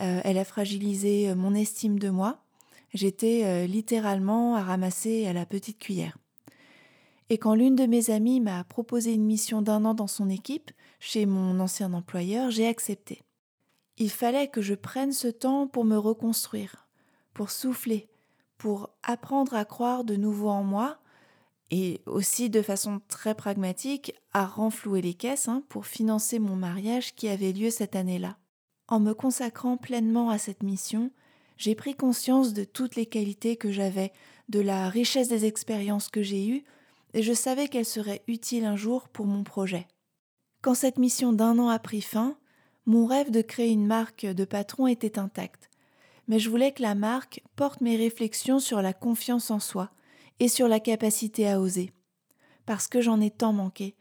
euh, 0.00 0.20
elle 0.24 0.38
a 0.38 0.44
fragilisé 0.44 1.30
euh, 1.30 1.34
mon 1.34 1.54
estime 1.54 1.98
de 1.98 2.10
moi. 2.10 2.38
J'étais 2.94 3.66
littéralement 3.66 4.54
à 4.54 4.62
ramasser 4.62 5.26
à 5.26 5.32
la 5.32 5.46
petite 5.46 5.78
cuillère. 5.78 6.18
Et 7.30 7.38
quand 7.38 7.54
l'une 7.54 7.74
de 7.74 7.86
mes 7.86 8.10
amies 8.10 8.40
m'a 8.40 8.62
proposé 8.64 9.14
une 9.14 9.24
mission 9.24 9.62
d'un 9.62 9.86
an 9.86 9.94
dans 9.94 10.06
son 10.06 10.28
équipe, 10.28 10.70
chez 11.00 11.24
mon 11.24 11.58
ancien 11.58 11.94
employeur, 11.94 12.50
j'ai 12.50 12.66
accepté. 12.66 13.22
Il 13.96 14.10
fallait 14.10 14.48
que 14.48 14.60
je 14.60 14.74
prenne 14.74 15.12
ce 15.12 15.28
temps 15.28 15.66
pour 15.66 15.84
me 15.84 15.96
reconstruire, 15.96 16.86
pour 17.32 17.50
souffler, 17.50 18.10
pour 18.58 18.90
apprendre 19.02 19.54
à 19.54 19.64
croire 19.64 20.04
de 20.04 20.14
nouveau 20.14 20.48
en 20.48 20.62
moi, 20.62 20.98
et 21.72 22.02
aussi 22.04 22.50
de 22.50 22.60
façon 22.60 23.00
très 23.08 23.34
pragmatique 23.34 24.12
à 24.34 24.44
renflouer 24.44 25.00
les 25.00 25.14
caisses 25.14 25.48
hein, 25.48 25.64
pour 25.70 25.86
financer 25.86 26.38
mon 26.38 26.54
mariage 26.54 27.14
qui 27.14 27.28
avait 27.28 27.52
lieu 27.52 27.70
cette 27.70 27.96
année-là. 27.96 28.36
En 28.88 29.00
me 29.00 29.14
consacrant 29.14 29.78
pleinement 29.78 30.28
à 30.28 30.36
cette 30.36 30.62
mission, 30.62 31.10
j'ai 31.56 31.74
pris 31.74 31.94
conscience 31.94 32.52
de 32.52 32.64
toutes 32.64 32.94
les 32.94 33.06
qualités 33.06 33.56
que 33.56 33.72
j'avais, 33.72 34.12
de 34.50 34.60
la 34.60 34.90
richesse 34.90 35.28
des 35.28 35.46
expériences 35.46 36.08
que 36.08 36.22
j'ai 36.22 36.46
eues, 36.46 36.62
et 37.14 37.22
je 37.22 37.32
savais 37.32 37.68
qu'elle 37.68 37.86
serait 37.86 38.22
utile 38.26 38.66
un 38.66 38.76
jour 38.76 39.08
pour 39.08 39.24
mon 39.24 39.42
projet. 39.42 39.88
Quand 40.60 40.74
cette 40.74 40.98
mission 40.98 41.32
d'un 41.32 41.58
an 41.58 41.70
a 41.70 41.78
pris 41.78 42.02
fin, 42.02 42.36
mon 42.84 43.06
rêve 43.06 43.30
de 43.30 43.40
créer 43.40 43.70
une 43.70 43.86
marque 43.86 44.26
de 44.26 44.44
patron 44.44 44.88
était 44.88 45.18
intact, 45.18 45.70
mais 46.28 46.38
je 46.38 46.50
voulais 46.50 46.72
que 46.72 46.82
la 46.82 46.94
marque 46.94 47.42
porte 47.56 47.80
mes 47.80 47.96
réflexions 47.96 48.60
sur 48.60 48.82
la 48.82 48.92
confiance 48.92 49.50
en 49.50 49.58
soi 49.58 49.90
et 50.42 50.48
sur 50.48 50.66
la 50.66 50.80
capacité 50.80 51.48
à 51.48 51.60
oser, 51.60 51.92
parce 52.66 52.88
que 52.88 53.00
j'en 53.00 53.20
ai 53.20 53.30
tant 53.30 53.52
manqué, 53.52 53.94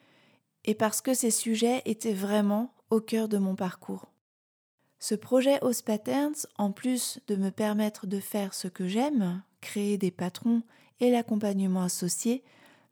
et 0.65 0.73
parce 0.73 0.99
que 0.99 1.13
ces 1.13 1.29
sujets 1.29 1.83
étaient 1.85 2.15
vraiment 2.15 2.73
au 2.89 2.99
cœur 2.99 3.29
de 3.29 3.37
mon 3.37 3.53
parcours. 3.53 4.11
Ce 4.97 5.13
projet 5.13 5.63
Os 5.63 5.83
Patterns, 5.83 6.47
en 6.57 6.71
plus 6.71 7.19
de 7.27 7.35
me 7.35 7.51
permettre 7.51 8.07
de 8.07 8.19
faire 8.19 8.55
ce 8.55 8.67
que 8.67 8.87
j'aime, 8.87 9.43
créer 9.61 9.99
des 9.99 10.09
patrons 10.09 10.63
et 10.99 11.11
l'accompagnement 11.11 11.83
associé, 11.83 12.43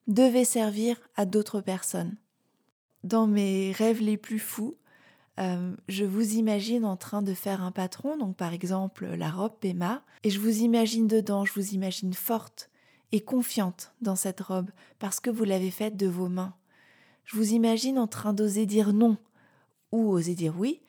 devait 0.06 0.46
servir 0.46 1.01
à 1.15 1.25
d'autres 1.25 1.62
personnes. 1.62 2.18
Dans 3.03 3.25
mes 3.25 3.72
rêves 3.72 4.01
les 4.01 4.18
plus 4.18 4.38
fous, 4.38 4.77
euh, 5.39 5.75
je 5.88 6.06
vous 6.06 6.36
imagine 6.36 6.86
en 6.86 6.98
train 6.98 7.24
de 7.24 7.34
faire 7.34 7.63
un 7.63 7.72
patron, 7.72 8.15
donc 8.15 8.36
par 8.36 8.53
exemple 8.53 9.08
la 9.08 9.32
robe 9.32 9.58
Pema, 9.60 10.03
et 10.24 10.29
je 10.29 10.39
vous 10.39 10.60
imagine 10.60 11.08
dedans, 11.08 11.46
je 11.46 11.53
vous 11.53 11.74
imagine 11.74 12.13
forte 12.13 12.68
et 13.12 13.22
confiante 13.22 13.94
dans 14.01 14.16
cette 14.16 14.42
robe 14.42 14.70
parce 15.00 15.20
que 15.20 15.30
vous 15.30 15.44
l'avez 15.44 15.72
faite 15.72 15.98
de 15.98 16.08
vos 16.08 16.30
mains. 16.30 16.54
Je 17.25 17.36
vous 17.36 17.54
imagine 17.54 18.00
en 18.00 18.08
train 18.08 18.34
d'oser 18.34 18.66
dire 18.66 18.94
non 18.94 19.18
ou 19.92 20.12
oser 20.12 20.36
dire 20.36 20.56
oui, 20.58 20.82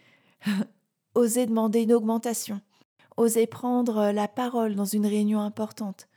oser 1.15 1.47
demander 1.47 1.83
une 1.83 1.93
augmentation, 1.93 2.61
oser 3.17 3.47
prendre 3.47 4.11
la 4.13 4.29
parole 4.29 4.75
dans 4.75 4.85
une 4.85 5.07
réunion 5.07 5.41
importante, 5.41 6.09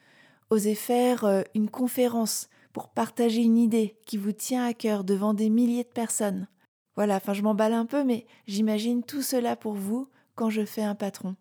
oser 0.49 0.75
faire 0.75 1.25
euh, 1.25 1.41
une 1.55 1.69
conférence 1.69 2.49
pour 2.73 2.89
partager 2.89 3.41
une 3.41 3.57
idée 3.57 3.97
qui 4.05 4.17
vous 4.17 4.31
tient 4.31 4.65
à 4.65 4.73
cœur 4.73 5.03
devant 5.03 5.33
des 5.33 5.49
milliers 5.49 5.83
de 5.83 5.89
personnes. 5.89 6.47
Voilà, 6.95 7.17
enfin 7.17 7.33
je 7.33 7.41
m'emballe 7.41 7.73
un 7.73 7.85
peu, 7.85 8.03
mais 8.03 8.25
j'imagine 8.47 9.03
tout 9.03 9.21
cela 9.21 9.55
pour 9.55 9.73
vous 9.73 10.09
quand 10.35 10.49
je 10.49 10.65
fais 10.65 10.83
un 10.83 10.95
patron. 10.95 11.35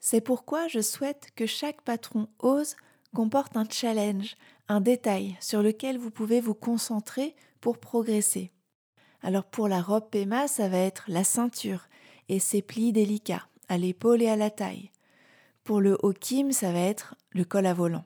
C'est 0.00 0.20
pourquoi 0.20 0.68
je 0.68 0.80
souhaite 0.80 1.28
que 1.34 1.46
chaque 1.46 1.82
patron 1.82 2.28
ose 2.38 2.76
comporte 3.14 3.56
un 3.56 3.68
challenge, 3.68 4.36
un 4.68 4.80
détail 4.80 5.36
sur 5.40 5.62
lequel 5.62 5.98
vous 5.98 6.10
pouvez 6.10 6.40
vous 6.40 6.54
concentrer 6.54 7.34
pour 7.60 7.78
progresser. 7.78 8.52
Alors 9.22 9.44
pour 9.44 9.68
la 9.68 9.82
robe 9.82 10.10
Pema, 10.10 10.48
ça 10.48 10.68
va 10.68 10.78
être 10.78 11.04
la 11.08 11.24
ceinture 11.24 11.88
et 12.28 12.38
ses 12.38 12.62
plis 12.62 12.92
délicats 12.92 13.46
à 13.68 13.78
l'épaule 13.78 14.22
et 14.22 14.28
à 14.28 14.36
la 14.36 14.50
taille. 14.50 14.90
Pour 15.64 15.80
le 15.80 15.98
haut 16.02 16.12
Kim, 16.12 16.52
ça 16.52 16.72
va 16.72 16.80
être 16.80 17.14
le 17.30 17.44
col 17.44 17.66
à 17.66 17.74
volant. 17.74 18.04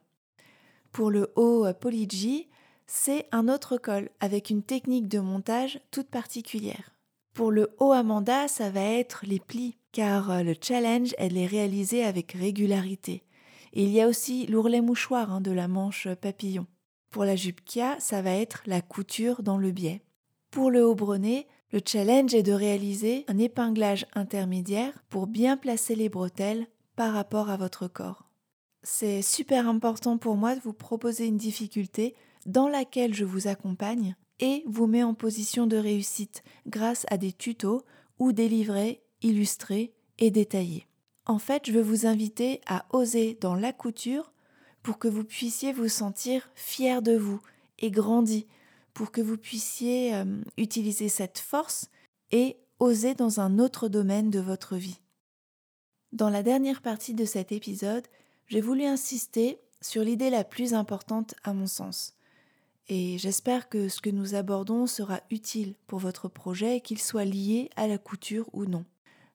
Pour 0.90 1.10
le 1.10 1.32
haut 1.36 1.66
Polyg, 1.80 2.48
c'est 2.86 3.26
un 3.32 3.48
autre 3.48 3.76
col 3.76 4.10
avec 4.20 4.50
une 4.50 4.62
technique 4.62 5.08
de 5.08 5.20
montage 5.20 5.80
toute 5.90 6.08
particulière. 6.08 6.90
Pour 7.32 7.50
le 7.50 7.74
haut 7.78 7.92
Amanda, 7.92 8.48
ça 8.48 8.70
va 8.70 8.82
être 8.82 9.24
les 9.26 9.40
plis, 9.40 9.76
car 9.92 10.42
le 10.44 10.54
challenge 10.60 11.14
est 11.18 11.28
de 11.28 11.34
les 11.34 11.46
réaliser 11.46 12.04
avec 12.04 12.32
régularité. 12.32 13.22
Il 13.72 13.88
y 13.88 14.00
a 14.00 14.08
aussi 14.08 14.46
l'ourlet 14.46 14.80
mouchoir 14.80 15.32
hein, 15.32 15.40
de 15.40 15.50
la 15.50 15.68
manche 15.68 16.08
papillon. 16.20 16.66
Pour 17.10 17.24
la 17.24 17.36
jupe 17.36 17.64
Kia, 17.64 17.98
ça 18.00 18.22
va 18.22 18.32
être 18.32 18.62
la 18.66 18.80
couture 18.80 19.42
dans 19.42 19.58
le 19.58 19.70
biais. 19.70 20.02
Pour 20.50 20.70
le 20.70 20.86
haut 20.86 20.94
brenet, 20.94 21.46
le 21.72 21.80
challenge 21.84 22.34
est 22.34 22.42
de 22.42 22.52
réaliser 22.52 23.24
un 23.28 23.38
épinglage 23.38 24.06
intermédiaire 24.14 24.92
pour 25.08 25.26
bien 25.26 25.56
placer 25.56 25.94
les 25.94 26.10
bretelles 26.10 26.66
par 26.96 27.14
rapport 27.14 27.48
à 27.48 27.56
votre 27.56 27.88
corps. 27.88 28.28
c'est 28.82 29.22
super 29.22 29.68
important 29.68 30.18
pour 30.18 30.36
moi 30.36 30.54
de 30.54 30.60
vous 30.60 30.72
proposer 30.72 31.26
une 31.26 31.36
difficulté 31.36 32.14
dans 32.44 32.68
laquelle 32.68 33.14
je 33.14 33.24
vous 33.24 33.46
accompagne 33.46 34.16
et 34.40 34.64
vous 34.66 34.86
mets 34.86 35.04
en 35.04 35.14
position 35.14 35.66
de 35.66 35.76
réussite 35.76 36.42
grâce 36.66 37.06
à 37.08 37.16
des 37.16 37.32
tutos 37.32 37.82
ou 38.18 38.32
des 38.32 38.48
livrets 38.48 39.02
illustrés 39.22 39.94
et 40.18 40.30
détaillés. 40.30 40.86
En 41.24 41.38
fait, 41.38 41.66
je 41.66 41.72
veux 41.72 41.82
vous 41.82 42.06
inviter 42.06 42.60
à 42.66 42.84
oser 42.90 43.38
dans 43.40 43.54
la 43.54 43.72
couture 43.72 44.32
pour 44.82 44.98
que 44.98 45.08
vous 45.08 45.24
puissiez 45.24 45.72
vous 45.72 45.88
sentir 45.88 46.50
fier 46.54 47.02
de 47.02 47.16
vous 47.16 47.40
et 47.78 47.90
grandi, 47.90 48.46
pour 48.92 49.12
que 49.12 49.20
vous 49.20 49.38
puissiez 49.38 50.14
euh, 50.14 50.24
utiliser 50.56 51.08
cette 51.08 51.38
force 51.38 51.90
et 52.32 52.56
oser 52.80 53.14
dans 53.14 53.38
un 53.38 53.58
autre 53.60 53.88
domaine 53.88 54.30
de 54.30 54.40
votre 54.40 54.76
vie. 54.76 54.98
Dans 56.10 56.28
la 56.28 56.42
dernière 56.42 56.82
partie 56.82 57.14
de 57.14 57.24
cet 57.24 57.52
épisode, 57.52 58.06
j'ai 58.48 58.60
voulu 58.60 58.84
insister 58.84 59.60
sur 59.80 60.02
l'idée 60.02 60.30
la 60.30 60.44
plus 60.44 60.74
importante 60.74 61.34
à 61.44 61.52
mon 61.52 61.66
sens. 61.66 62.14
Et 62.88 63.16
j'espère 63.18 63.68
que 63.68 63.88
ce 63.88 64.00
que 64.00 64.10
nous 64.10 64.34
abordons 64.34 64.86
sera 64.86 65.20
utile 65.30 65.76
pour 65.86 66.00
votre 66.00 66.28
projet 66.28 66.78
et 66.78 66.80
qu'il 66.80 66.98
soit 66.98 67.24
lié 67.24 67.70
à 67.76 67.86
la 67.86 67.98
couture 67.98 68.50
ou 68.52 68.66
non. 68.66 68.84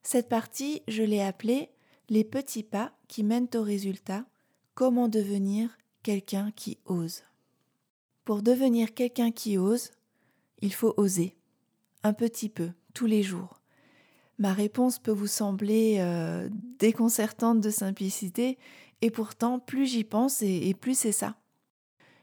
Cette 0.02 0.28
partie, 0.28 0.82
je 0.86 1.02
l'ai 1.02 1.22
appelée 1.22 1.70
Les 2.08 2.24
petits 2.24 2.62
pas 2.62 2.92
qui 3.06 3.22
mènent 3.22 3.48
au 3.54 3.62
résultat, 3.62 4.24
comment 4.74 5.08
devenir 5.08 5.76
quelqu'un 6.02 6.50
qui 6.54 6.78
ose. 6.86 7.22
Pour 8.24 8.42
devenir 8.42 8.94
quelqu'un 8.94 9.30
qui 9.30 9.58
ose, 9.58 9.90
il 10.60 10.72
faut 10.72 10.94
oser, 10.96 11.36
un 12.02 12.12
petit 12.12 12.48
peu, 12.48 12.70
tous 12.94 13.06
les 13.06 13.22
jours. 13.22 13.60
Ma 14.38 14.52
réponse 14.52 14.98
peut 14.98 15.12
vous 15.12 15.26
sembler 15.26 15.96
euh, 15.98 16.48
déconcertante 16.78 17.60
de 17.60 17.70
simplicité, 17.70 18.58
et 19.02 19.10
pourtant 19.10 19.58
plus 19.58 19.86
j'y 19.86 20.04
pense 20.04 20.42
et 20.42 20.74
plus 20.74 20.98
c'est 20.98 21.12
ça. 21.12 21.36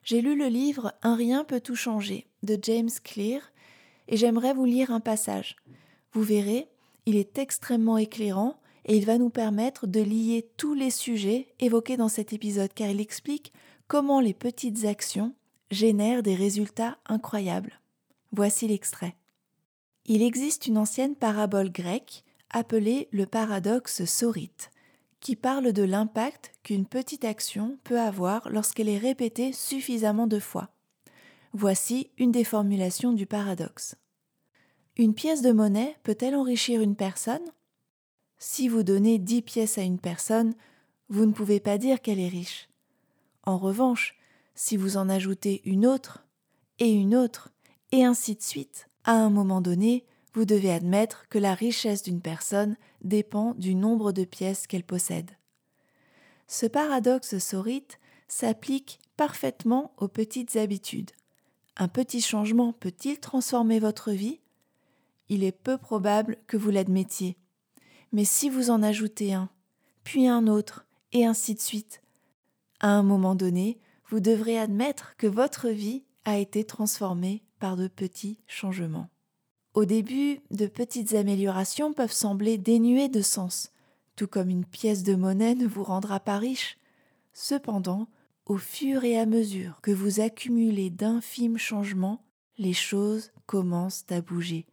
J'ai 0.06 0.22
lu 0.22 0.38
le 0.38 0.48
livre 0.48 0.94
Un 1.02 1.16
rien 1.16 1.44
peut 1.44 1.60
tout 1.60 1.76
changer 1.76 2.28
de 2.44 2.58
James 2.62 2.92
Clear 3.04 3.42
et 4.08 4.18
j'aimerais 4.18 4.54
vous 4.54 4.66
lire 4.66 4.92
un 4.92 5.00
passage. 5.00 5.56
Vous 6.14 6.22
verrez, 6.22 6.70
il 7.08 7.16
est 7.16 7.40
extrêmement 7.40 7.98
éclairant 7.98 8.60
et 8.86 8.96
il 8.96 9.06
va 9.06 9.18
nous 9.18 9.30
permettre 9.30 9.88
de 9.88 10.00
lier 10.00 10.48
tous 10.58 10.74
les 10.74 10.92
sujets 10.92 11.54
évoqués 11.60 11.98
dans 11.98 12.08
cet 12.08 12.34
épisode 12.34 12.74
car 12.74 12.90
il 12.90 13.02
explique 13.02 13.52
comment 13.88 14.20
les 14.20 14.34
petites 14.34 14.86
actions 14.86 15.34
génèrent 15.72 16.24
des 16.24 16.36
résultats 16.36 16.98
incroyables. 17.08 17.82
Voici 18.32 18.68
l'extrait. 18.68 19.16
Il 20.06 20.22
existe 20.22 20.68
une 20.68 20.78
ancienne 20.78 21.16
parabole 21.16 21.72
grecque 21.72 22.24
appelée 22.52 23.08
le 23.12 23.26
paradoxe 23.26 24.06
sorite, 24.06 24.70
qui 25.20 25.36
parle 25.36 25.74
de 25.74 25.84
l'impact 25.84 26.54
qu'une 26.62 26.86
petite 26.86 27.26
action 27.26 27.80
peut 27.84 28.00
avoir 28.00 28.48
lorsqu'elle 28.50 28.90
est 28.90 29.00
répétée 29.00 29.52
suffisamment 29.52 30.28
de 30.28 30.40
fois. 30.40 30.70
Voici 31.54 32.12
une 32.18 32.32
des 32.32 32.44
formulations 32.44 33.14
du 33.14 33.26
paradoxe. 33.26 33.96
Une 34.98 35.16
pièce 35.16 35.42
de 35.42 35.52
monnaie 35.52 35.98
peut-elle 36.04 36.36
enrichir 36.36 36.82
une 36.82 36.96
personne? 36.96 37.46
Si 38.38 38.68
vous 38.68 38.84
donnez 38.84 39.20
dix 39.20 39.42
pièces 39.42 39.78
à 39.78 39.84
une 39.84 40.00
personne, 40.00 40.56
vous 41.10 41.26
ne 41.26 41.32
pouvez 41.32 41.60
pas 41.60 41.78
dire 41.78 42.02
qu'elle 42.02 42.20
est 42.20 42.28
riche. 42.28 42.70
En 43.44 43.58
revanche, 43.58 44.18
si 44.56 44.78
vous 44.78 44.98
en 44.98 45.10
ajoutez 45.10 45.62
une 45.66 45.86
autre, 45.86 46.26
et 46.80 46.92
une 46.92 47.16
autre, 47.16 47.52
et 47.92 48.04
ainsi 48.04 48.36
de 48.36 48.42
suite, 48.42 48.90
à 49.04 49.14
un 49.14 49.30
moment 49.30 49.62
donné, 49.62 50.06
vous 50.34 50.46
devez 50.46 50.72
admettre 50.72 51.28
que 51.30 51.40
la 51.40 51.54
richesse 51.54 52.04
d'une 52.04 52.22
personne 52.22 52.76
dépend 53.02 53.54
du 53.54 53.76
nombre 53.76 54.12
de 54.12 54.26
pièces 54.26 54.68
qu'elle 54.68 54.84
possède. 54.84 55.32
Ce 56.48 56.66
paradoxe 56.66 57.38
sorite 57.38 58.00
s'applique 58.28 59.00
parfaitement 59.16 59.94
aux 59.98 60.08
petites 60.08 60.58
habitudes. 60.58 61.12
Un 61.78 61.88
petit 61.88 62.22
changement 62.22 62.74
peut-il 62.74 63.20
transformer 63.20 63.80
votre 63.80 64.12
vie? 64.12 64.42
Il 65.30 65.44
est 65.44 65.52
peu 65.52 65.78
probable 65.78 66.38
que 66.48 66.58
vous 66.58 66.70
l'admettiez. 66.70 67.38
Mais 68.16 68.24
si 68.24 68.50
vous 68.50 68.70
en 68.70 68.82
ajoutez 68.82 69.34
un, 69.34 69.50
puis 70.06 70.26
un 70.26 70.48
autre, 70.48 70.86
et 71.12 71.26
ainsi 71.26 71.54
de 71.54 71.60
suite, 71.60 72.02
à 72.80 72.88
un 72.88 73.04
moment 73.04 73.36
donné, 73.36 73.78
vous 74.08 74.22
devrez 74.22 74.58
admettre 74.58 75.18
que 75.18 75.28
votre 75.28 75.68
vie 75.68 76.06
a 76.24 76.38
été 76.38 76.64
transformée 76.64 77.44
par 77.60 77.76
de 77.76 77.90
petits 77.90 78.40
changements. 78.48 79.10
Au 79.74 79.84
début, 79.84 80.40
de 80.50 80.66
petites 80.66 81.14
améliorations 81.14 81.92
peuvent 81.92 82.14
sembler 82.14 82.58
dénuées 82.58 83.10
de 83.10 83.22
sens, 83.22 83.74
tout 84.16 84.28
comme 84.28 84.50
une 84.50 84.64
pièce 84.64 85.04
de 85.04 85.16
monnaie 85.16 85.54
ne 85.54 85.68
vous 85.68 85.84
rendra 85.84 86.22
pas 86.22 86.38
riche. 86.38 86.78
Cependant, 87.34 88.08
au 88.46 88.56
fur 88.56 89.04
et 89.04 89.20
à 89.20 89.26
mesure 89.26 89.82
que 89.82 89.92
vous 89.92 90.22
accumulez 90.22 90.90
d'infimes 90.90 91.58
changements, 91.58 92.24
les 92.58 92.72
choses 92.72 93.34
commencent 93.46 94.06
à 94.10 94.22
bouger. 94.22 94.68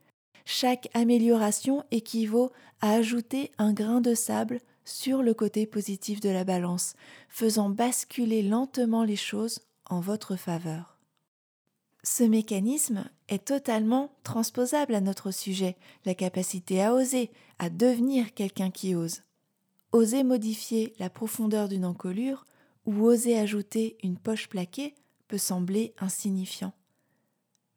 Chaque 0.45 0.89
amélioration 0.95 1.85
équivaut 1.91 2.51
à 2.81 2.93
ajouter 2.93 3.53
un 3.59 3.73
grain 3.73 4.01
de 4.01 4.15
sable 4.15 4.61
sur 4.85 5.23
le 5.23 5.35
côté 5.35 5.67
positif 5.67 6.21
de 6.21 6.29
la 6.29 6.45
balance, 6.45 6.95
faisant 7.29 7.71
basculer 7.71 8.43
lentement 8.43 9.05
les 9.05 9.17
choses 9.17 9.61
en 9.89 10.01
votre 10.01 10.37
faveur. 10.37 10.99
Ce 12.05 12.25
mécanisme 12.25 13.05
est 13.29 13.45
totalement 13.45 14.11
transposable 14.25 14.95
à 14.95 15.01
notre 15.01 15.31
sujet, 15.31 15.77
la 16.05 16.15
capacité 16.15 16.83
à 16.83 16.95
oser, 16.95 17.31
à 17.61 17.71
devenir 17.71 18.35
quelqu'un 18.35 18.71
qui 18.71 18.97
ose. 18.97 19.23
Oser 19.93 20.25
modifier 20.25 20.95
la 20.99 21.11
profondeur 21.11 21.69
d'une 21.69 21.85
encolure 21.85 22.45
ou 22.87 23.05
oser 23.05 23.39
ajouter 23.39 23.97
une 24.03 24.17
poche 24.17 24.49
plaquée 24.49 24.95
peut 25.29 25.39
sembler 25.39 25.95
insignifiant. 25.99 26.73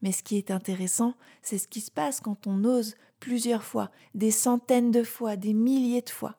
Mais 0.06 0.12
ce 0.12 0.22
qui 0.22 0.38
est 0.38 0.52
intéressant, 0.52 1.16
c'est 1.42 1.58
ce 1.58 1.68
qui 1.68 1.82
se 1.82 1.90
passe 1.90 2.20
quand 2.20 2.46
on 2.46 2.64
ose 2.64 2.94
plusieurs 3.20 3.64
fois, 3.64 3.90
des 4.14 4.30
centaines 4.30 4.92
de 4.92 5.02
fois, 5.02 5.36
des 5.36 5.56
milliers 5.56 6.04
de 6.04 6.12
fois. 6.12 6.36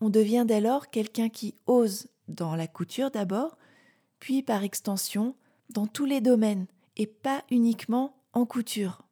On 0.00 0.08
devient 0.08 0.46
dès 0.48 0.62
lors 0.62 0.88
quelqu'un 0.88 1.28
qui 1.28 1.54
ose 1.66 2.06
dans 2.28 2.56
la 2.56 2.66
couture 2.66 3.10
d'abord, 3.10 3.58
puis 4.20 4.42
par 4.42 4.62
extension 4.62 5.36
dans 5.68 5.86
tous 5.86 6.06
les 6.06 6.22
domaines, 6.22 6.66
et 6.96 7.06
pas 7.06 7.44
uniquement 7.50 8.16
en 8.32 8.46
couture. 8.46 9.02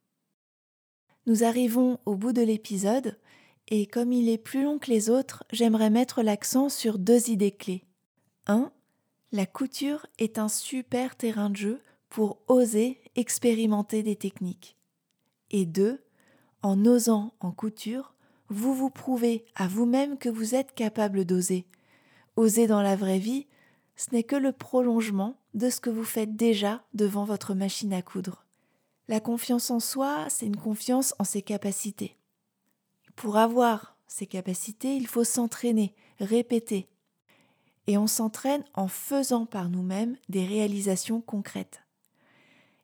Nous 1.26 1.44
arrivons 1.44 2.00
au 2.06 2.14
bout 2.14 2.32
de 2.32 2.40
l'épisode, 2.40 3.18
et 3.66 3.84
comme 3.84 4.10
il 4.10 4.30
est 4.30 4.38
plus 4.38 4.62
long 4.62 4.78
que 4.78 4.90
les 4.90 5.10
autres, 5.10 5.44
j'aimerais 5.52 5.90
mettre 5.90 6.22
l'accent 6.22 6.70
sur 6.70 6.98
deux 6.98 7.28
idées 7.28 7.52
clés. 7.52 7.84
1. 8.46 8.72
La 9.32 9.44
couture 9.44 10.06
est 10.18 10.38
un 10.38 10.48
super 10.48 11.14
terrain 11.14 11.50
de 11.50 11.56
jeu 11.56 11.82
pour 12.08 12.40
oser 12.48 13.00
expérimenter 13.16 14.02
des 14.02 14.16
techniques. 14.16 14.76
Et 15.50 15.66
deux, 15.66 16.02
en 16.62 16.84
osant 16.84 17.34
en 17.40 17.52
couture, 17.52 18.14
vous 18.48 18.74
vous 18.74 18.90
prouvez 18.90 19.44
à 19.54 19.68
vous-même 19.68 20.18
que 20.18 20.28
vous 20.28 20.54
êtes 20.54 20.74
capable 20.74 21.24
d'oser. 21.24 21.66
Oser 22.36 22.66
dans 22.66 22.82
la 22.82 22.96
vraie 22.96 23.18
vie, 23.18 23.46
ce 23.96 24.14
n'est 24.14 24.22
que 24.22 24.36
le 24.36 24.52
prolongement 24.52 25.36
de 25.54 25.70
ce 25.70 25.80
que 25.80 25.90
vous 25.90 26.04
faites 26.04 26.36
déjà 26.36 26.84
devant 26.94 27.24
votre 27.24 27.54
machine 27.54 27.92
à 27.92 28.02
coudre. 28.02 28.46
La 29.08 29.20
confiance 29.20 29.70
en 29.70 29.80
soi, 29.80 30.26
c'est 30.28 30.46
une 30.46 30.56
confiance 30.56 31.14
en 31.18 31.24
ses 31.24 31.42
capacités. 31.42 32.16
Pour 33.16 33.36
avoir 33.36 33.96
ces 34.06 34.26
capacités, 34.26 34.94
il 34.94 35.06
faut 35.06 35.24
s'entraîner, 35.24 35.94
répéter. 36.20 36.88
Et 37.86 37.98
on 37.98 38.06
s'entraîne 38.06 38.64
en 38.74 38.86
faisant 38.86 39.46
par 39.46 39.68
nous-mêmes 39.68 40.16
des 40.28 40.46
réalisations 40.46 41.20
concrètes. 41.20 41.80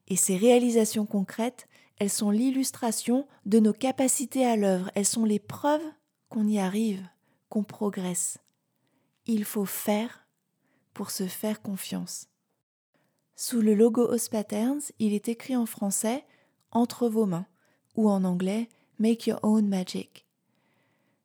Et 0.09 0.17
ces 0.17 0.37
réalisations 0.37 1.07
concrètes, 1.07 1.69
elles 1.99 2.11
sont 2.11 2.31
l'illustration 2.31 3.27
de 3.47 3.61
nos 3.61 3.73
capacités 3.73 4.45
à 4.45 4.57
l'œuvre, 4.57 4.90
elles 4.95 5.07
sont 5.07 5.25
les 5.25 5.38
preuves 5.38 5.85
qu'on 6.29 6.47
y 6.47 6.59
arrive, 6.59 7.07
qu'on 7.49 7.62
progresse. 7.62 8.38
Il 9.27 9.45
faut 9.45 9.64
faire 9.64 10.27
pour 10.93 11.11
se 11.11 11.27
faire 11.27 11.62
confiance. 11.62 12.29
Sous 13.37 13.61
le 13.61 13.75
logo 13.75 14.03
Os 14.03 14.29
Patterns, 14.29 14.83
il 14.99 15.12
est 15.12 15.29
écrit 15.29 15.57
en 15.57 15.67
français 15.67 16.25
Entre 16.71 17.09
vos 17.09 17.27
mains 17.27 17.47
ou 17.97 18.09
en 18.09 18.25
anglais 18.25 18.69
Make 18.99 19.27
your 19.27 19.40
own 19.43 19.69
magic. 19.69 20.27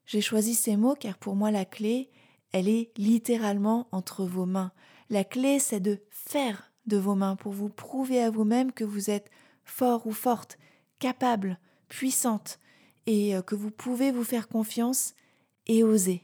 J'ai 0.06 0.22
choisi 0.22 0.56
ces 0.56 0.76
mots 0.76 0.96
car 0.96 1.20
pour 1.20 1.36
moi 1.36 1.52
la 1.52 1.66
clé, 1.66 2.10
elle 2.52 2.68
est 2.68 2.92
littéralement 2.98 3.88
entre 3.92 4.26
vos 4.26 4.48
mains. 4.48 4.72
La 5.12 5.24
clé, 5.24 5.60
c'est 5.60 5.80
de 5.80 6.00
faire 6.10 6.69
de 6.86 6.98
vos 6.98 7.16
mains 7.16 7.36
pour 7.36 7.54
vous 7.54 7.70
prouver 7.70 8.22
à 8.22 8.30
vous-même 8.30 8.72
que 8.72 8.84
vous 8.84 9.10
êtes 9.10 9.30
fort 9.64 10.08
ou 10.08 10.12
forte, 10.12 10.58
capable, 11.00 11.60
puissante, 11.88 12.60
et 13.06 13.36
euh, 13.36 13.42
que 13.42 13.56
vous 13.56 13.72
pouvez 13.72 14.12
vous 14.12 14.24
faire 14.24 14.48
confiance 14.48 15.14
et 15.68 15.84
oser. 15.84 16.22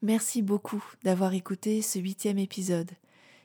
Merci 0.00 0.42
beaucoup 0.42 0.84
d'avoir 1.02 1.34
écouté 1.34 1.82
ce 1.82 1.98
huitième 1.98 2.38
épisode. 2.38 2.90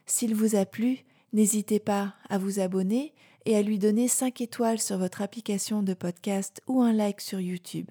S'il 0.06 0.34
vous 0.34 0.54
a 0.54 0.66
plu, 0.66 1.04
n'hésitez 1.32 1.80
pas 1.80 2.14
à 2.28 2.38
vous 2.38 2.60
abonner 2.60 3.12
et 3.44 3.56
à 3.56 3.62
lui 3.62 3.78
donner 3.78 4.08
5 4.08 4.40
étoiles 4.40 4.80
sur 4.80 4.98
votre 4.98 5.20
application 5.20 5.82
de 5.82 5.94
podcast 5.94 6.62
ou 6.66 6.80
un 6.80 6.92
like 6.92 7.20
sur 7.20 7.40
YouTube. 7.40 7.90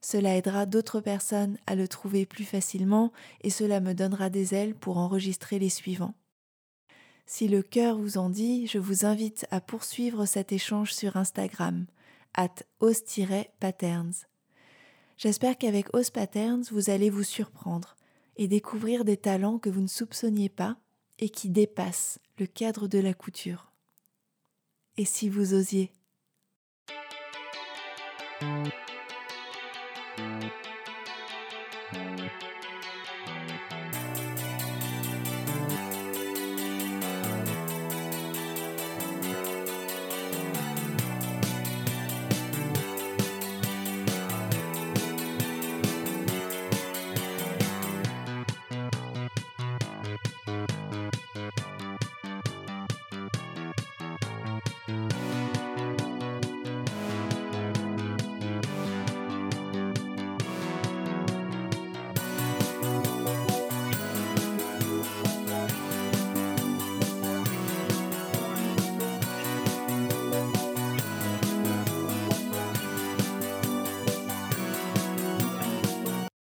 Cela 0.00 0.36
aidera 0.36 0.66
d'autres 0.66 1.00
personnes 1.00 1.58
à 1.66 1.74
le 1.74 1.88
trouver 1.88 2.26
plus 2.26 2.44
facilement 2.44 3.12
et 3.42 3.50
cela 3.50 3.80
me 3.80 3.94
donnera 3.94 4.30
des 4.30 4.54
ailes 4.54 4.74
pour 4.74 4.98
enregistrer 4.98 5.58
les 5.58 5.70
suivants. 5.70 6.14
Si 7.26 7.48
le 7.48 7.62
cœur 7.62 7.98
vous 7.98 8.18
en 8.18 8.28
dit, 8.28 8.66
je 8.66 8.78
vous 8.78 9.06
invite 9.06 9.46
à 9.50 9.60
poursuivre 9.60 10.26
cet 10.26 10.52
échange 10.52 10.92
sur 10.92 11.16
Instagram, 11.16 11.86
at 12.34 12.54
os-patterns. 12.80 14.26
J'espère 15.16 15.56
qu'avec 15.56 15.94
Os 15.94 16.10
Patterns, 16.10 16.64
vous 16.72 16.90
allez 16.90 17.08
vous 17.08 17.22
surprendre 17.22 17.96
et 18.36 18.48
découvrir 18.48 19.04
des 19.04 19.16
talents 19.16 19.58
que 19.58 19.70
vous 19.70 19.80
ne 19.80 19.86
soupçonniez 19.86 20.48
pas 20.48 20.76
et 21.18 21.28
qui 21.28 21.48
dépassent 21.48 22.18
le 22.38 22.46
cadre 22.46 22.88
de 22.88 22.98
la 22.98 23.14
couture. 23.14 23.72
Et 24.96 25.04
si 25.04 25.28
vous 25.28 25.54
osiez? 25.54 25.92